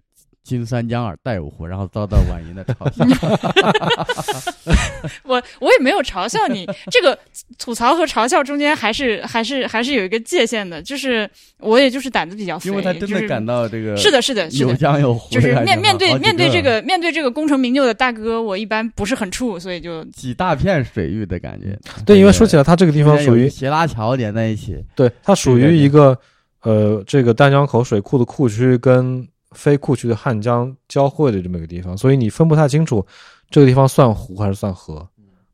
[0.48, 3.04] 金三江二带五湖，然后遭到婉莹的 嘲笑。
[5.24, 7.16] 我我也没有嘲笑你， 这个
[7.58, 14.72] 吐槽和嘲笑中间还是还是还是有一个界限的，就是我也就是胆子比较肥，因为他真的感到这个是的，是的，是有。
[14.78, 21.76] 江有湖就是面面对面对这个面对这个功成名就的大哥，我一般不是很怵，所以就几大片水域的感觉。
[22.06, 26.16] 对，因为说起来，它这个地方属于斜拉桥连在一起，对，它属于一个
[26.62, 33.04] 呃，这个丹江口水库的库区跟非库区的汉江交汇的这么一个地方，所以你分不太清楚
[33.50, 35.08] 这个地方算湖还是算河。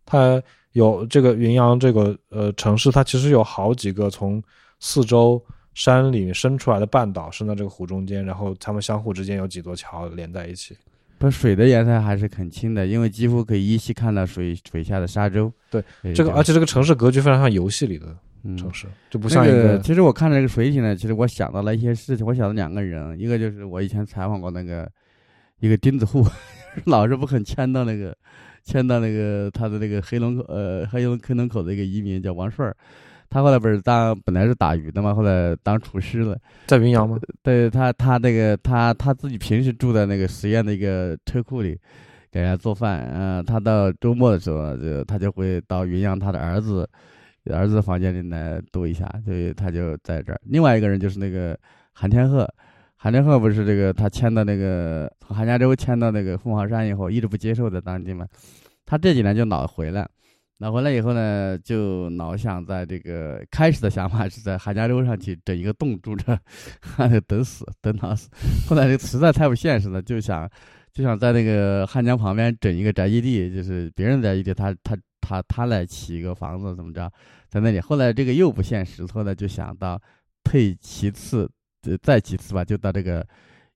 [0.05, 4.43] 它有这个云阳这个呃城市，它其实有好几个从
[4.81, 5.43] 四周
[5.75, 10.77] 山里伸出来的半岛伸到这个湖中间，然后它们相互之间有几座桥连在一起。
[11.17, 15.51] 不，水的颜色还是很清的，因为几乎可以依稀看到水水下的沙洲。
[15.71, 18.17] 对对，这个而且这个城市格局非常像游戏里的嗯
[18.57, 22.27] 城市，就不像一那个其实我看了这个水体呢，其实我想到了一些事情。
[22.27, 24.91] 我想到两个人，一个就是我以前采访过那个
[25.61, 26.27] 一个钉子户，
[26.87, 28.17] 老是不肯迁到那个
[28.63, 32.77] 迁到那个他的那个黑龙口呃黑龙黑龙口的一个移民叫王顺儿。
[33.31, 36.39] 他后来不是当本来是打鱼的嘛，后来当厨师了。
[36.67, 37.19] 在云阳吗？
[37.43, 41.77] 对他，他那个他他自己平时住在那个实验的一个车库里，
[42.31, 43.11] 给人家做饭。
[43.13, 46.89] 嗯、他到周末的时候，就他就会到云阳他的儿子
[47.53, 50.41] 儿子房间里来度一下，所以他就在这儿。
[50.45, 51.59] 另外一个人就是那个
[51.93, 52.49] 韩天鹤，
[52.97, 58.27] 韩天鹤不是这个他迁到那个从韩家洲迁到那个凤凰山以后，一直不接受在当地嘛，
[58.87, 60.09] 他这几年就老回来。
[60.59, 66.39] 老回来以后呢，就老想在这个开始的想法是在韩家洲上去整一个洞住着，
[66.81, 68.31] 还得等死等老死。
[68.69, 70.49] 后来这实在太不现实了，就想
[70.93, 77.11] 就想在那个汉江旁边整一个宅基地，就是别人宅基地，他他他他来起一个房子怎么着，
[77.49, 77.81] 在那里。
[77.81, 79.99] 后来这个又不现实，后来就想到
[80.43, 81.51] 退其次，
[81.85, 83.27] 呃再其次吧，就到这个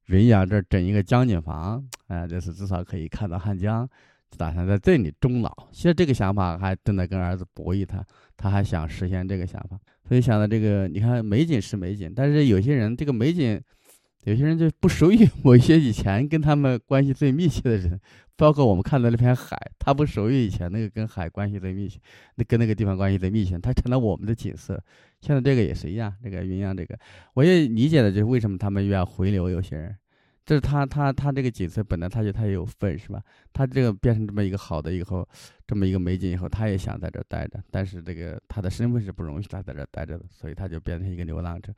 [0.09, 3.89] 云阳这儿整一个江景房，啊、就是至少可以看到汉江。
[4.31, 5.51] 就打算在这里终老。
[5.73, 8.05] 现在这个想法还正在跟儿子博弈他，
[8.37, 13.59] 他还想实现这个想法，所以想到这个，你看美景是美景，但是有些人这个美景，
[14.25, 17.99] 有些人就不属于 某些以前跟他们关系最密切的人，
[18.39, 21.99] 包括我们看到那片海，它不属于以前那个跟海关系最密切，
[22.37, 24.81] 那跟那个地方关系最密切，它成了我们的景色。
[25.21, 26.97] 现在这个也是一样，这个云阳这个，
[27.35, 29.95] 我也理解的就是为什么他们又要回流，有些人。
[30.47, 33.21] 这是他他他这个景色本来他就他也有份是吧？
[33.53, 35.29] 他这个变成这么一个好的以后，
[35.67, 41.71] 这么一个美景以后，他也想在这儿待着，但是这个他的身份是不容许他在这儿待着的，所以他就变成一个流浪者。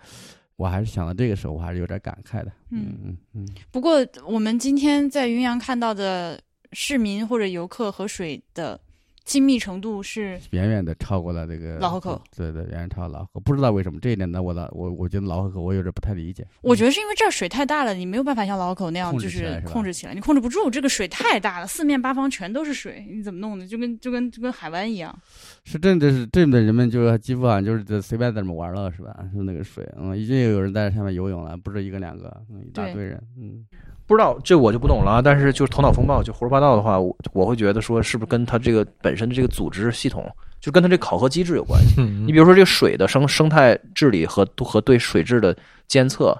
[0.54, 2.52] 我还是想到这个时候，我还是有点感慨的。
[2.70, 3.48] 嗯嗯嗯。
[3.72, 6.40] 不过我们今天在云阳看到的
[6.72, 8.80] 市民或者游客和水的。
[9.22, 13.40] 亲密程度是远远的超过了这个老河口，对对，远远超过老河口。
[13.40, 14.42] 不知道为什么这一点呢？
[14.42, 16.44] 我老我我觉得老河口我有点不太理解。
[16.62, 20.68] 我觉得是因为这儿水太大了，你没有办法像老河口那样就是控制起来，你控制不住。
[20.68, 23.64] 这个水太大了，四面八方全都是水，你怎么弄的？
[23.68, 25.16] 就跟就跟就跟海湾一样。
[25.64, 29.14] 是真的是这的人们就是几乎啊，就是随便在那么玩了，是吧？
[29.32, 33.64] 是那个水，嗯，已经有人在上面游泳了，不是一个两个，嗯一大堆人，嗯。
[34.10, 40.28] 不知道这我就不懂了，但是就是头脑风暴就胡说八道的话，我我会觉得说是不是跟他这个本身的这个组织系统，
[40.60, 42.02] 就跟他这考核机制有关系。
[42.26, 46.36] 你比如说这个水的生生态治理和和对水质的监测，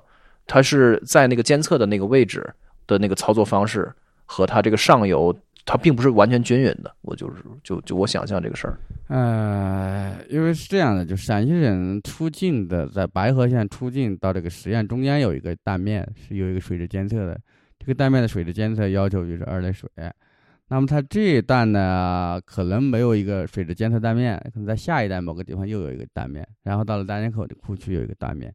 [0.49, 2.45] 它是在那个监测的那个位置
[2.89, 3.89] 的那个操作方式
[4.27, 5.33] 和它这个上游，
[5.65, 6.93] 它并不是完全均匀的。
[7.03, 8.77] 我就是就就我想象这个事儿。
[9.07, 17.39] 呃，因为是这样的，就陕西省出境的，在白河县出境到这个实验中间有一个断面，是有一个水质监测的。
[17.81, 19.89] 这个断面的水质监测要求就是二类水，
[20.69, 28.55] 那么它这一段呢，可能没有一个水质监测断面，可能在下一代某个地方又有一个断面，然后到了丹江口的库区有一个断面，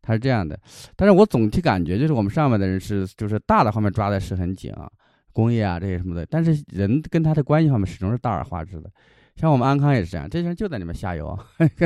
[0.00, 0.58] 它是这样的。
[0.96, 4.90] 但是我总体感觉就是我们上面的人是就是大的方面抓的是很紧啊，
[5.32, 8.90] 工业啊这些什么的，但是人跟他的关系方面始终是大而化之的。
[9.36, 11.36] 像我们安康也是这样，这些人就在里面下游，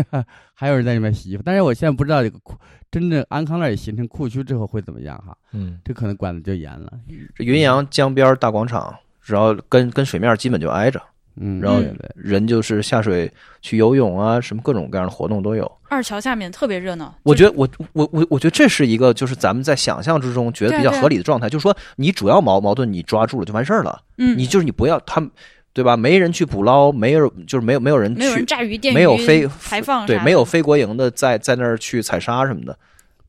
[0.53, 1.43] 还有人在里面洗衣服。
[1.45, 2.55] 但是我现在不知道这个库
[2.91, 5.37] 真正安康那里形成库区之后会怎么样哈？
[5.53, 6.93] 嗯，这可能管的就严了。
[7.35, 11.01] 这云阳江边大广场，然后跟跟水面基本就挨着，
[11.37, 11.81] 嗯，然后
[12.15, 13.33] 人就是下水
[13.63, 15.71] 去游泳啊，什么各种各样的活动都有。
[15.89, 17.15] 二桥下面特别热闹。
[17.23, 24.03] 我觉得我我我我觉得这是一个就是咱们在想象之中觉得比较合理的状态，就是说你主要矛矛盾你抓住了就完事儿了。
[24.19, 25.31] 嗯，你就是你不要他们。
[25.77, 25.95] 对吧？
[25.95, 32.75] 没人去捕捞，没有，就是没有没有人去，没有人炸鱼电没有非排放，对，没有非国营的在在那儿去采沙什么的。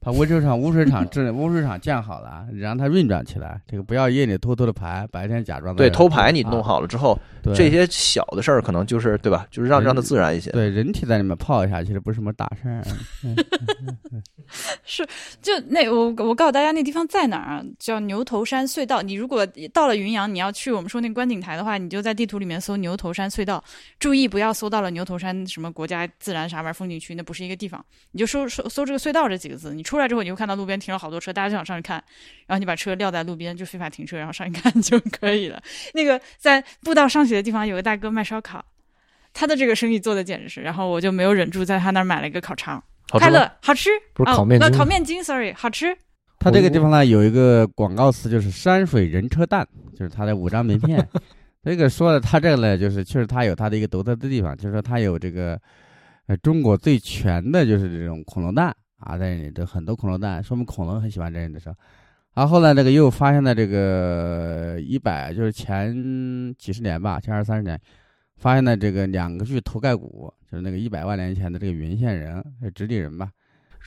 [0.08, 3.60] 把污水厂污水厂这污水厂建好了，让它运转起来。
[3.68, 6.32] 这个不要夜里偷偷的排，白天假装对偷排。
[6.32, 7.20] 你弄好了之后，
[7.54, 9.46] 这些小的事儿可能就是对吧？
[9.52, 10.50] 就是让让它自然一些。
[10.52, 12.82] 对，人体在里面泡一下，其实不是什么大事儿。
[14.86, 15.06] 是，
[15.42, 17.66] 就那我我告诉大家，那地方在哪儿啊？
[17.78, 19.02] 叫牛头山隧道。
[19.02, 23.62] 你如果到了云阳，你要去我们说那观景台的话，你就在地图里面搜牛头山隧道。
[24.00, 27.86] 注意不要搜到了牛头山什么国家自然啥玩意儿风景区，那不是一个地方。
[28.12, 29.97] 你就搜搜搜这个隧道这几个字，你出。
[29.98, 32.02] 出来之后，你会看到路边停了好多车，大家就想上去看，
[32.46, 35.62] 然后你把车撂在路边，就非法停车，然后上去看 就可以了。
[35.94, 38.64] 那个在步道上学的地方有个大哥卖烧烤，
[39.34, 45.98] 他的这个生意做的简直是，然后我就没有忍住在他那儿买了一个烤肠，快乐好吃，不是烤面筋，烤面筋，sorry，好吃。
[46.40, 51.06] 他这个地方呢有一个广告词，就是山水人车蛋，就是他的五张名片。
[51.66, 55.60] 这个说的他这个呢，就是确实他有他的一个独特的地方，就是说他有这个
[56.28, 58.74] 呃中国最全的就是这种恐龙蛋。
[59.00, 61.76] 啊，在这里，这很多恐龙蛋，说明恐龙很喜欢这里的时候，
[62.34, 65.94] 然后后来这个又发现了这个一百，就是前
[66.58, 67.80] 几十年吧，前二三十年，
[68.38, 73.30] 发现了这个两个具头盖骨，就是那个一百万年前的这个云县人，直立人吧。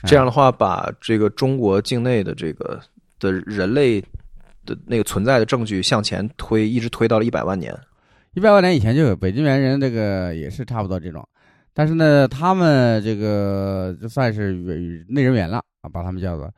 [0.03, 2.81] 这样的话，把这个中国境内的这个
[3.19, 4.01] 的人类
[4.65, 7.77] 的那个存在的证据向前推，一直推到了一百万年。
[8.33, 11.27] 一百万年以前就有北京猿人，这个也是差不多这种。
[11.73, 14.53] 但是呢，他们这个就算是
[15.07, 16.51] 内人猿了啊，把他们叫做。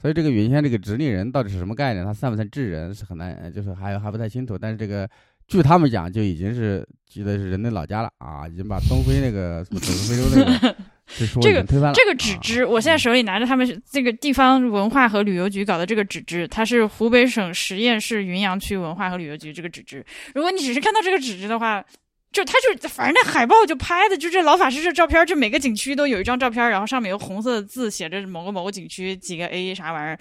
[0.00, 2.04] 所以这个云仙这个直立人到底是什么概念？
[2.04, 4.56] 他算不算智人是很难，就是还还不太清楚。
[4.56, 5.08] 但是这个
[5.46, 10.76] 据他们讲，就已经是记得是人的老家了啊，已经把东非那个什么走非洲那个，
[11.42, 11.62] 这个。
[11.92, 20.02] 这个纸质，我现在手里拿着他们这个地方文化和旅游局搞的这个纸质，它是湖北省十堰市云阳区文化和旅游局这个纸质。
[20.34, 21.84] 如果你只是看到这个纸质的话，
[22.32, 30.18] 就他就反正那海报就拍的就这老法师这照片，就每个景区都有一张照片，然后上面有红色的字写着某个某个景区几个 A 啥玩意儿，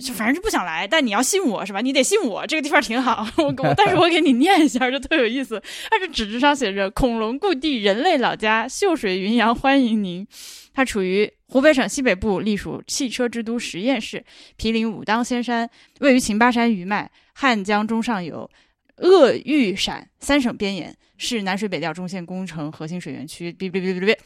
[0.00, 0.86] 就反正就不想来。
[0.86, 1.80] 但你要信我是吧？
[1.80, 3.26] 你得信我，这个地方挺好。
[3.36, 5.60] 我我但是我给你念一下，就特有意思。
[5.90, 10.26] 它这纸质上写着“恐龙故地，人类老家，秀水云阳欢迎您”。
[10.74, 14.24] 它处于湖北省西北部，隶属汽车之都十堰市，
[14.56, 15.68] 毗邻武当仙山，
[16.00, 18.48] 位于秦巴山余脉、汉江中上游、
[18.96, 20.96] 鄂豫陕三省边沿。
[21.18, 24.18] 是南水北调中线工程核心水源区，别别别别别，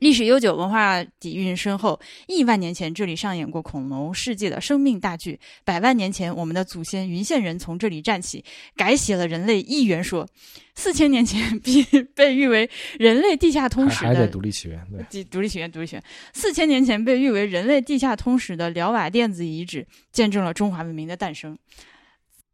[0.00, 1.98] 历史悠久，文化底蕴深厚。
[2.26, 8.44] 亿万年前，这里上演过恐龙世界的生命大剧；百万年前，我们的祖先云县人从这里站起，
[8.76, 10.28] 改写了人类一元说。
[10.74, 12.68] 四千年前，被被誉为
[12.98, 16.04] 人类地下通史还独立起源，对，独独立起源，独立起源。
[16.34, 21.56] 四千年前被誉为人类地下通史的辽瓦垫子遗址，见证了中华文明的诞生。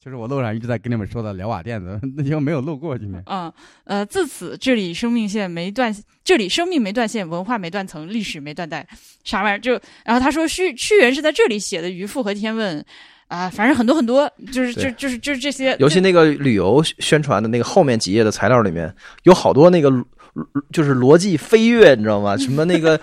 [0.03, 3.21] 就是我路上一直在跟你们说的辽瓦店子， 那天没有路过今天。
[3.27, 3.53] 嗯，
[3.85, 8.87] 呃，自此这里生命线没断，这里生命没断线，文化没断层，历史没断代，
[9.25, 9.59] 啥玩意儿？
[9.59, 9.73] 就
[10.05, 12.81] 然后他说屈屈原是在这里写的《渔父》和《天问》，
[13.27, 18.95] 啊、反正很多很多，就是就就是就是这些，尤其那个旅游宣传的那个后面几页的材料里面，
[19.25, 19.91] 有好多那个
[20.73, 22.37] 就是逻辑飞跃，你知道吗？
[22.37, 22.99] 什么那个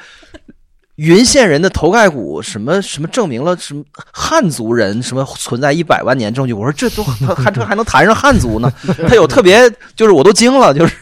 [0.96, 3.84] 云县人的头盖骨，什么什么证明了什么
[4.14, 6.54] 汉族人什么存在一百万年证据。
[6.54, 7.04] 我说这都
[7.36, 8.72] 还这还能谈上汉族呢？
[9.08, 10.96] 他有特别就是我都惊了，就是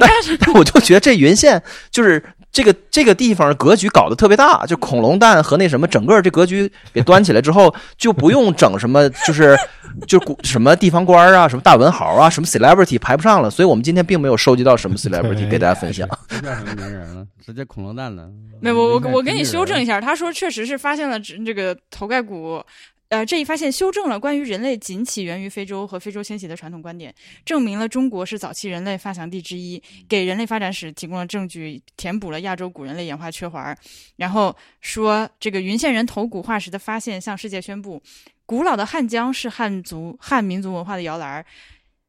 [0.00, 2.22] 但是但我就觉得这云县就是
[2.54, 9.58] 这个这个地方格局搞得特别大，就恐龙蛋和那什么，整个这格局给端起来之后，就不用整什么，就是
[10.06, 16.08] 就古什么地方官啊，什么大文豪啊，什么 celebrity 排不上了，所以我们今天并没有收集到什么 celebrity 给大家分享。
[16.28, 18.30] 什么名人了，直接恐龙蛋了。
[18.60, 22.62] 没有，我我我给你修正一下，他说确实是发现了这这个头盖骨。
[23.10, 33.76] 呃，这一发现修正了关于人类仅起源于非洲和非洲迁徙的传统观点，证明了中国是早期人类发祥地之一，给人类发展史提供了证据，填补了亚洲古人类演化缺环。
[34.16, 38.02] 然后说，这个云县人头骨化石的发现向世界宣布，
[38.46, 41.44] 古老的汉江是汉族汉民族文化的摇篮。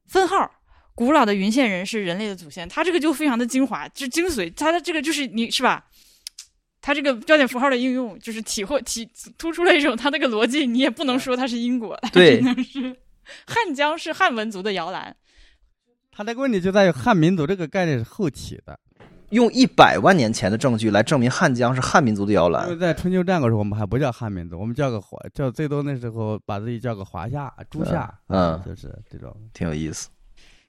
[0.07, 0.49] 分号，
[0.95, 5.85] 古老的云县人是人类的祖先，他这个就非常的精华，这精髓，他的这个就是你是吧？
[6.85, 9.09] 他这个标点符号的应用，就是体会体
[9.39, 12.95] 突出了一种它那个逻辑，你也不能说它是因果，它只能是
[13.47, 15.15] 汉江是汉文族的摇篮。
[16.11, 18.79] 它这个问题就在于汉民族这个概念是后起的，
[19.31, 29.35] 用一百万年前的证据来证明汉江是汉民族的摇因为篮，在春秋战国时候，我们还不叫汉民族，我们叫个华，叫最多那时候把自己叫个华夏、诸夏，嗯就是这种。
[29.55, 30.07] 挺有意思。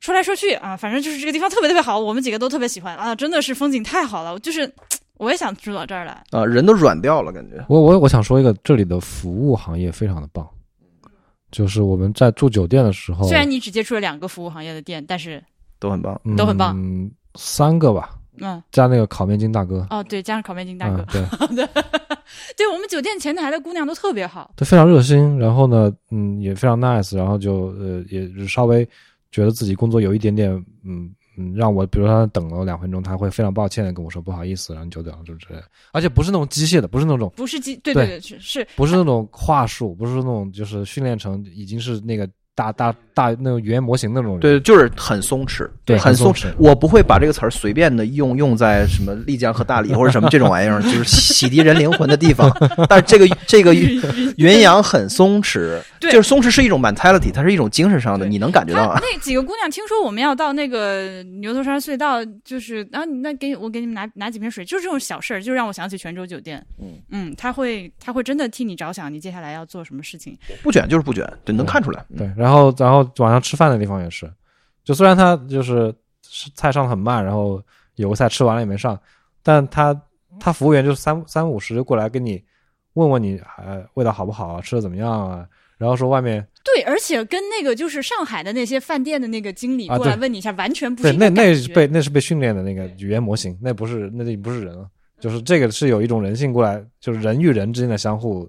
[0.00, 4.72] 说来说去啊，反正就是这个地方特别特别好，我们几个都特别喜欢啊，真的是风景太好了，就是
[5.18, 6.22] 我也想住到这儿来。
[6.30, 7.64] 啊，人都软掉了，感觉。
[7.68, 10.46] 我我我想说一个，这里的服务行业非常的棒，
[11.50, 15.42] 就是我们在住酒店的时候，虽然你只接触了两个服务行业的店，但是
[15.78, 16.20] 都很棒。
[16.36, 21.66] 都很棒嗯，三个吧，嗯，加那个烤面筋大哥，哦对，加上烤面筋大哥，嗯，对，
[22.56, 24.52] 对我们酒店前台的姑娘都特别好。
[24.56, 28.86] 对，非常热心，然后呢，嗯，也非常 nice，然后就呃，也稍微
[29.30, 30.50] 觉得自己工作有一点点，
[30.84, 52.50] 嗯嗯，让我比如说他等了两分钟，他会非常抱歉的跟我说不好意思，然后你久等了，就之类的，而且不是那种机械的，不是那种不是机，对对对，是是不是那种话术，不是那种就是训练成已经是那个大大大那种语言模型那种，对，就是很松弛，对很松弛我不会把这个词儿随便的用用在什么丽江和大理或者什么这种玩意儿， 就是洗涤人灵魂的地方。
[52.88, 58.98] 但这个这个云阳很松弛， 对就是松弛是一种 mentality，它是一种精神上的，你能感觉到啊。
[59.04, 66.64] 那几个姑娘听说我们要到那个牛头山隧道，就是啊，那给我给你们拿拿几瓶水，就是这种小事儿，就让我想起泉州酒店。
[66.80, 70.34] 嗯嗯，他会他会真的替你着想，你接下来要做什么事情。
[70.62, 72.02] 不卷就是不卷，对，能看出来。
[72.10, 74.32] 嗯对，然后然后晚上吃饭的地方也是，
[74.84, 75.92] 就虽然他就是
[76.22, 77.60] 是菜上的很慢，然后
[77.96, 78.96] 有个菜吃完了也没上，
[79.42, 80.00] 但他
[80.38, 82.40] 他服务员就是三三五十就过来跟你
[82.92, 85.44] 问问你呃味道好不好啊，吃的怎么样啊，
[85.76, 94.88] 然后说外面对，而且跟那个就是上海的那些饭店的那个经理啊过来问你一下，完全不是对那那是被那是被训练的那个语言模型，那不是那不是人了，
[95.18, 98.48] 就是这个是有一种人性过来，就是人与人之间的相互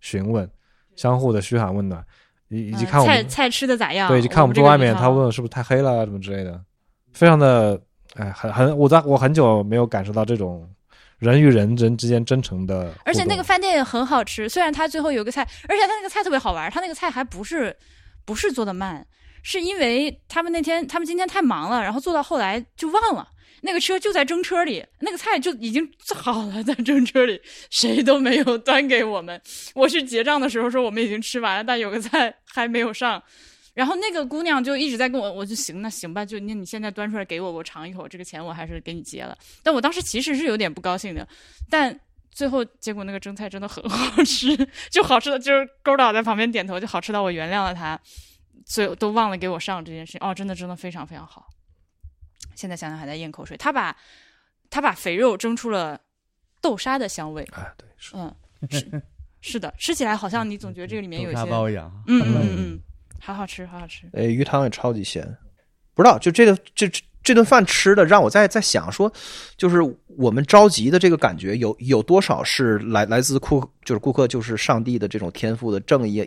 [0.00, 0.46] 询问，
[0.94, 2.04] 相互的嘘寒问暖，
[2.50, 4.08] 以以及嗯看我们菜菜吃的咋样？
[4.08, 6.60] 对，以及看我们这个桌外面，他问我是不是太黑了啊，什么之类的，
[7.12, 7.80] 非常的，
[8.14, 10.68] 哎，很很，我在我很久没有感受到这种
[11.18, 17.76] 人与人人之间真诚的，而且那个饭店也很好吃，虽然它最后有个菜，而且它那个菜特别好玩，它那个菜还不是
[18.24, 19.06] 不是做的慢，
[19.42, 23.28] 是因为他们那天他们今天太忙了，然后做到后来就忘了。
[23.62, 27.40] 那个车就在蒸车里，那个菜就已经做好了，在蒸车里，
[27.70, 29.40] 谁都没有端给我们。
[29.74, 33.22] 我去结账的时候说我们已经吃完了，但有个菜还没有上。
[33.72, 39.36] 然后那个姑娘就一直在跟我，我就行，那行吧，就那你现在端出来给我，我尝一口，这个钱我还是给你结了。
[39.62, 41.26] 但我当时其实是有点不高兴的，
[41.70, 41.98] 但
[42.32, 44.56] 最后结果那个蒸菜真的很 好吃，
[44.90, 47.98] 就好吃的就是勾导在旁边点头，就好吃到我原谅了他，
[48.66, 50.20] 所以都忘了给我上这件事情。
[50.20, 51.46] 哦，真的真的非常非常好。
[52.60, 53.56] 现在想想还在咽口水。
[53.56, 53.96] 他把
[54.68, 55.98] 他把肥肉蒸出了
[56.60, 58.36] 豆沙的香味，啊，对，是嗯，
[58.68, 59.02] 是
[59.40, 61.90] 是的，吃起来好像你总觉得这个里面有些，沙包一样。
[62.06, 62.80] 嗯嗯嗯嗯，
[63.18, 64.06] 好好吃，好好吃。
[64.12, 65.24] 哎，鱼汤也超级鲜，
[65.94, 66.86] 不知道就这个这
[67.22, 69.12] 这顿饭吃的让我在在想说，
[69.56, 69.78] 就是
[70.16, 76.26] 我们着急的这个感觉有有多少是来来自顾就是顾客就是上帝的这种天赋的正义，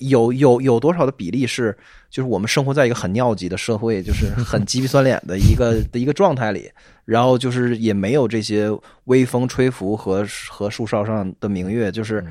[0.00, 1.76] 有有有多少的比例是
[2.10, 6.70] 就是我们生活在一个很尿急的社会，就是很鸡皮酸脸的一个 的一个状态里，
[7.04, 8.70] 然后就是也没有这些
[9.04, 12.24] 微风吹拂和和树梢上的明月，就是。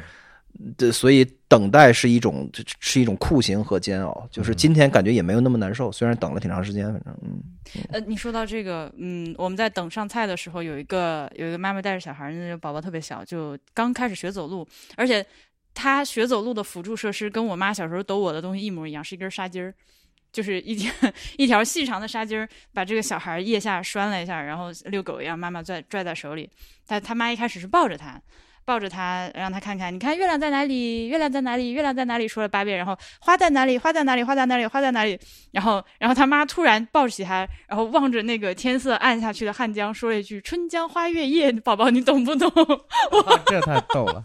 [0.77, 4.27] 对，所以等待是一种是一种酷刑和煎熬。
[4.29, 7.41] 就是今天感觉也没有那么难受，虽然等了挺长时间，反正嗯。
[7.91, 15.25] 呃，你说到这个，嗯，我们在等上菜的时候，有一个有一个妈妈带着小孩，那个宝宝特别小，就刚开始学走路，而且
[15.73, 19.73] 他学走路的辅助设施跟我妈小时候抖我的东西一模一样，是一根纱巾儿，
[20.33, 20.91] 就是一条
[21.37, 26.49] 一条细长的纱巾儿，把这个小孩腋下拴了一下，然后遛狗一样，妈妈拽拽在手里。
[26.85, 28.21] 但他妈一开始是抱着他。
[28.69, 31.07] 抱着他，让他看看，你看月亮在哪里？
[31.07, 31.71] 月亮在哪里？
[31.71, 32.27] 月亮在哪里？
[32.27, 33.79] 说了八遍，然后花在哪里？
[33.79, 34.23] 花在哪里？
[34.23, 34.65] 花在哪里？
[34.67, 35.19] 花在哪里？
[35.51, 42.47] 然后，然后他妈突然抱起他，然后望着那个天色暗下去的汉江，说了一句：“春江花月夜。”宝宝，你懂不懂？
[42.53, 44.21] 哇这太逗了。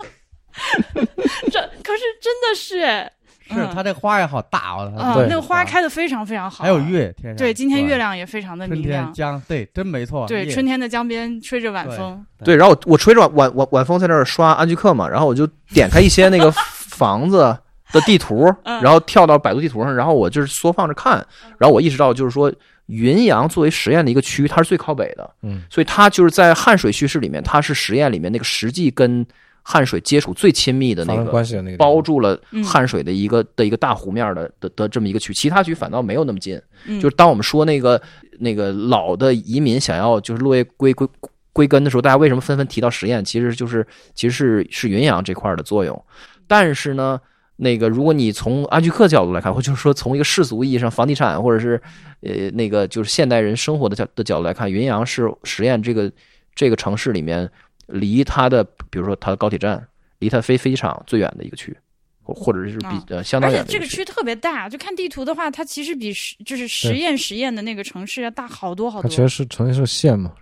[1.51, 3.11] 这可是真的是。
[3.49, 9.13] 是它这花也好大哦，啊，那个花开的非常非常好，还有月，天上对，今天月亮也非常的明亮。
[9.13, 10.27] 江对，真没错。
[10.27, 12.25] 对，春天的江边吹着晚风。
[12.43, 16.51] 对，然后我我吹着晚晚晚晚风在那儿刷安居客嘛，然后我就点开一些那个
[16.89, 17.57] 房子
[17.93, 21.25] 的地图，然后跳到百度地图上，然后我就是缩放着看，
[21.59, 22.53] 然后我意识到就是说
[22.87, 29.27] 云阳作为实验的一个区，它是最靠北的，嗯，所以它就是在汉水叙事里面，它是实验里面那个实际跟。
[29.67, 36.61] 汉水接触最亲密的那个，包住了汉水的一个的一个大湖面的的的这么一个区，其他区反倒没有那么近。
[37.01, 38.01] 就是当我们说那个
[38.41, 41.09] 那个老的移民想要就是落叶归归
[41.55, 43.25] 归根的时候，大家为什么纷纷提到实验？
[43.25, 46.05] 其实就是其实是是云阳这块的作用。
[46.47, 47.19] 但是呢，
[47.57, 51.81] 那个如果你从安居客角度来看，或就是说从一个世俗意义上房地产或者是
[52.21, 56.13] 呃那个就是现代人生活的角的角度来看，云阳是实验这个
[56.55, 57.51] 这个城市里面。
[57.89, 59.85] 离它的，比如说它的高铁站，
[60.21, 61.77] 离它飞飞机场最远的一个区，
[62.23, 63.61] 或或者是比呃相当远。
[63.61, 69.03] 而且这个区特别大，就看地图的话，它其实比实就是实验实验的那个城市要大好多好多。
[69.03, 70.33] 它其实是城市县嘛，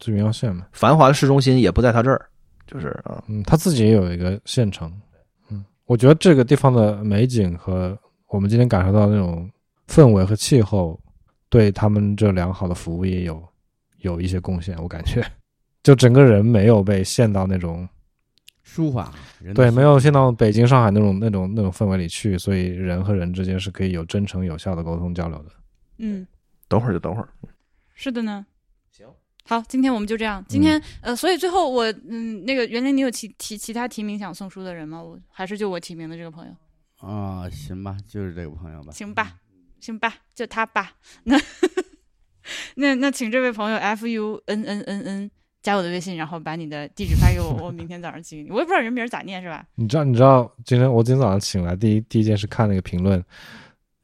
[0.00, 0.66] 是云阳县嘛。
[0.72, 2.26] 繁华的市中心也不在它这儿，
[2.66, 4.90] 就是啊，嗯，它自己也有一个县城。
[5.50, 7.94] 嗯，我觉得这个地方的美景和
[8.28, 9.46] 我们今天感受到那种
[9.88, 10.98] 氛围和气候，
[11.50, 13.46] 对他们这良好的服务业有
[13.98, 15.22] 有一些贡献，我感觉。
[15.82, 17.88] 就整个人没有被陷到那种
[18.62, 19.10] 舒缓，
[19.54, 25.50] 对，没有陷到北京、上海那种那种那种氛围里去，所以人和人之间是可以有真诚、有效的沟通交流的。
[25.98, 26.26] 嗯，
[26.68, 27.28] 等会儿就等会儿。
[27.94, 28.46] 是的呢。
[28.90, 29.06] 行，
[29.44, 30.44] 好，今天我们就这样。
[30.48, 35.02] 今天呃，所以最后我嗯，那个袁林，你有其提其他提名想送书的人吗？
[35.02, 36.52] 我还是就我提名的这个朋友。
[37.06, 38.92] 啊，行吧，就是这个朋友吧。
[38.92, 39.38] 行吧，
[39.80, 40.92] 行吧，就他吧。
[41.24, 41.36] 那
[42.76, 45.30] 那那， 请这位朋友 F U N N N N。
[45.62, 48.50] 加我的微信，然后把你的地址发给我，我明天早上寄给你。
[48.50, 49.64] 我也不知道人名咋念，是吧？
[49.76, 50.04] 你知道？
[50.04, 50.50] 你知道？
[50.64, 53.22] 今天我今天早上醒来，第一第一件事看那个评论，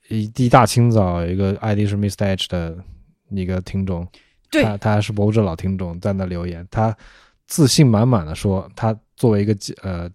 [0.08, 2.76] 一一大清早，一个 ID 是 Mr H 的
[3.30, 4.06] 一个听众，
[4.50, 6.96] 对他他是博物志老听众，在那留言，他
[7.46, 10.10] 自信满满的说，他作为一个呃。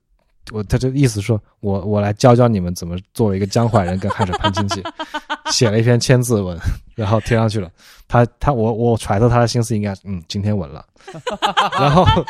[0.51, 4.83] 我他这意思说，我我来教教你们怎么作为一个江淮人跟汉水攀亲戚，
[5.51, 6.57] 写了一篇千字文，
[6.95, 7.69] 然后贴上去了。
[8.07, 10.83] 他他我我揣测他的心思应该嗯今天稳了，
[11.79, 12.21] 然后对不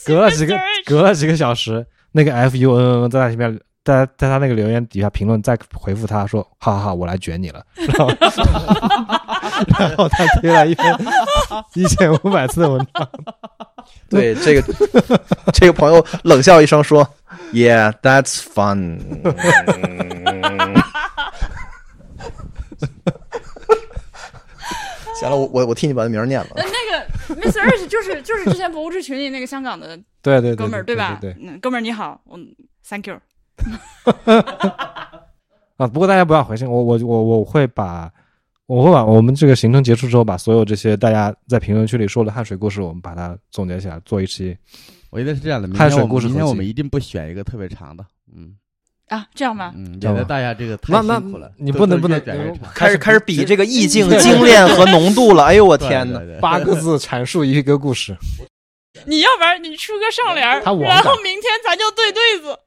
[0.00, 8.08] 起，隔了几个隔了几个小时，那个 F U N N 在那边在在他那个留言底下评论再回复他说，好好好，我来卷你了，然后
[9.78, 10.98] 然后他贴了一篇
[11.74, 13.08] 一千五百字的文章。
[14.08, 14.62] 对这个
[15.52, 17.06] 这个朋友冷笑一声说
[17.52, 18.98] ：“Yeah, that's fun。
[25.20, 26.48] ”行了，我我我替你把那名念了。
[26.56, 26.70] 那个
[27.40, 27.60] Mr.
[27.60, 31.18] H 就是就是之前博物志群里那个香港的 对对哥们儿对吧？
[31.20, 32.36] 对，哥们儿你好，我
[32.88, 33.20] Thank you。
[35.76, 38.10] 啊，不过大家不要回信，我我我我会把。
[38.66, 44.56] 我会把我们这个行程结束之后，把所有这些大家在评论区里说的汗水故事，我们把它总结起来，做一期。
[45.12, 46.26] 我觉得是这样的，汉水故事。
[46.26, 48.02] 明天我们一定不选一个特别长的，
[48.34, 48.56] 嗯
[49.08, 49.70] 啊，这样吗？
[49.76, 51.52] 嗯，免得大家这个太辛苦了。
[51.58, 52.18] 你不能不能
[52.74, 55.44] 开始开始比这个意境、 精炼和浓度了。
[55.44, 56.18] 哎呦我天哪！
[56.40, 58.16] 八个字阐述一个故事。
[59.04, 62.58] 你要不然你出个上联，然后明天咱就对对子。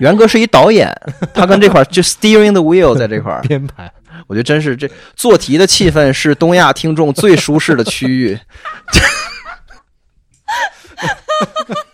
[0.00, 0.92] 元哥是一导演，
[1.32, 3.92] 他跟这块就 steering the wheel 在这块 编排。
[4.26, 8.38] 我觉得真是这做题的气氛是东亚听众最舒适的区域。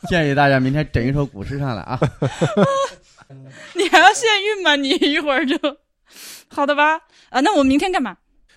[0.08, 1.98] 建议大家明天整一首古诗上来啊！
[3.76, 4.74] 你还要限韵吗？
[4.76, 5.56] 你一会儿就
[6.48, 6.96] 好的吧？
[7.28, 8.16] 啊，那我明天干嘛？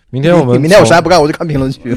[0.10, 1.82] 明天我们明天我啥也不干，我就看评论区。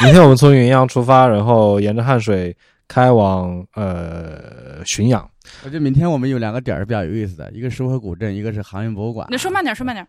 [0.00, 2.56] 明天我们从云阳出发，然后沿着汉水
[2.86, 5.28] 开往呃浔阳。
[5.64, 9.26] 我觉得明天我们有两个点儿是比较有意思的，一个是束河古镇，一个是航运博物馆。
[9.30, 10.06] 那说慢点，说慢点。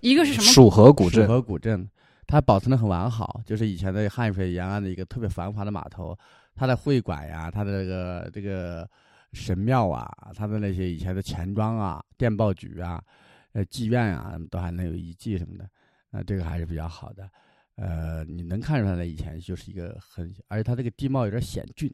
[0.00, 0.46] 一个是什么？
[0.52, 1.24] 蜀河古镇。
[1.24, 1.88] 蜀，河古镇，
[2.26, 6.16] 它保存的很完好，就是以前的汉水沿岸的一个特别繁华的码头，
[6.54, 8.88] 它的会馆呀，它的这个这个
[9.32, 13.02] 神庙啊，它的那些以前的钱庄啊、电报局啊、
[13.52, 15.68] 呃妓院啊，都还能有遗迹什么的，
[16.10, 17.28] 啊、这个还是比较好的。
[17.76, 21.92] 呃，你能看出来，以前就是一个很，而且它这个地貌有点险峻。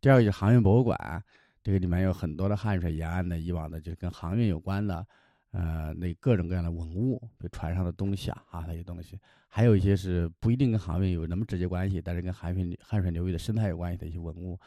[0.00, 1.22] 第二个就是航运博物馆，
[1.62, 5.06] 这个里面有很多的汉水沿岸的以往的，就是跟航运有关的，
[5.52, 9.16] 呃，那各种各样的文物，比如船上的东西啊，啊那些东西，
[9.54, 14.58] 还有一些是不一定跟航运有那么直接关系，但是跟汉水汉水流域的生态有关系的一些文物，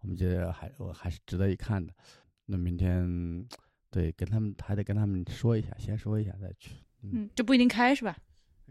[0.00, 1.92] 我们觉得还我还是值得一看的。
[2.46, 3.46] 那明天
[3.88, 6.72] 对跟他们还得跟他们说一下，先说一下再去。
[7.02, 8.16] 嗯，就不一定开是吧？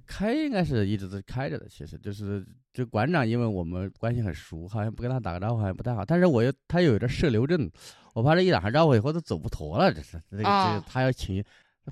[0.06, 6.04] 开应该是一直都开着的，其实就是就馆长，因为我们关系很熟，好像不跟他打个招呼好像不太好。
[6.04, 7.72] 但是我又他又有点社牛症，
[8.14, 11.42] 我怕这一打上招呼以后都走不脱了，这是这个、这他要请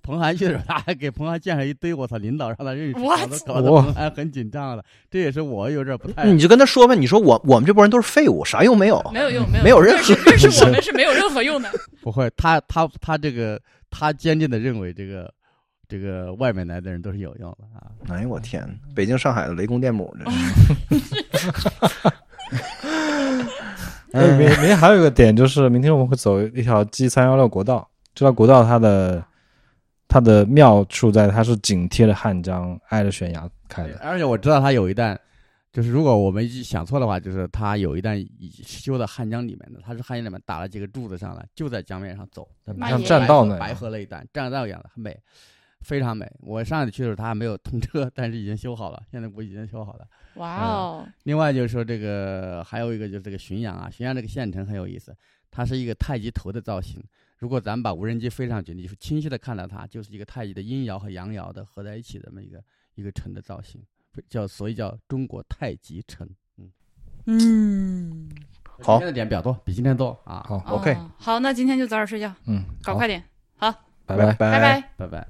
[0.04, 3.22] 彭涵去的时候，他还给彭涵介绍一堆我操领导让他认识，What？
[3.22, 4.84] 搞得搞得哇彭涵很紧张了。
[5.10, 6.26] 这也是我有点不太。
[6.32, 9.04] 你就跟他说吧，你说我我们这波人都是废物，啥用没有？
[9.14, 11.70] 没有用，没有没有任何认识认识我们是没有任何用的。
[12.02, 13.60] 不会，他他他这个
[13.90, 15.34] 他坚定的认为这个
[15.88, 17.90] 这个外面来的人都是有用的啊。
[18.10, 18.64] 哎呦我天，
[18.96, 20.30] 北京上海的雷公电母，这
[21.38, 21.50] 是
[24.12, 27.88] 哎，明明天还有一个点就是，明天我们会走一条 G 三幺六国道。
[28.16, 29.24] 这条国道它的
[30.10, 33.99] 它的妙处在它是紧贴着汉江，挨着悬崖开的。
[33.99, 35.18] 而且我知道它有一段，
[35.72, 45.16] 就是如果我没记想错的话，就是它有一段已修到汉江里面的，它是汉江里面打了几个柱子上来，就在江面上走，像栈道那样白河那一段，栈道一样的，很美，
[45.82, 46.28] 非常美。
[46.39, 50.07] 我上次去的时候，它还没有通车，但是已经修好了，现在不已经修好了。
[50.38, 55.16] 哇哦，另外就是说这个还有一个就是这个浔阳啊，浔阳这个县城很有意思，
[55.51, 56.99] 它是一个太极头的造型。
[57.40, 62.62] 如果咱们把无人机飞上去，你就清晰的看到它就是一个太极的阴爻和阳爻的合在一起的这么一个
[62.96, 63.82] 一个城的造型，
[64.28, 66.30] 叫所以叫中国太极城。
[66.58, 66.70] 嗯，
[67.26, 68.30] 嗯，
[68.64, 70.46] 好今天的点比较多，比今天多啊。
[70.48, 73.24] 好，OK 哦好，那今天就早点睡觉，嗯，搞快点，
[73.58, 73.72] 好
[74.06, 74.34] 拜拜。
[74.34, 74.82] 拜拜。
[74.98, 75.28] 拜拜。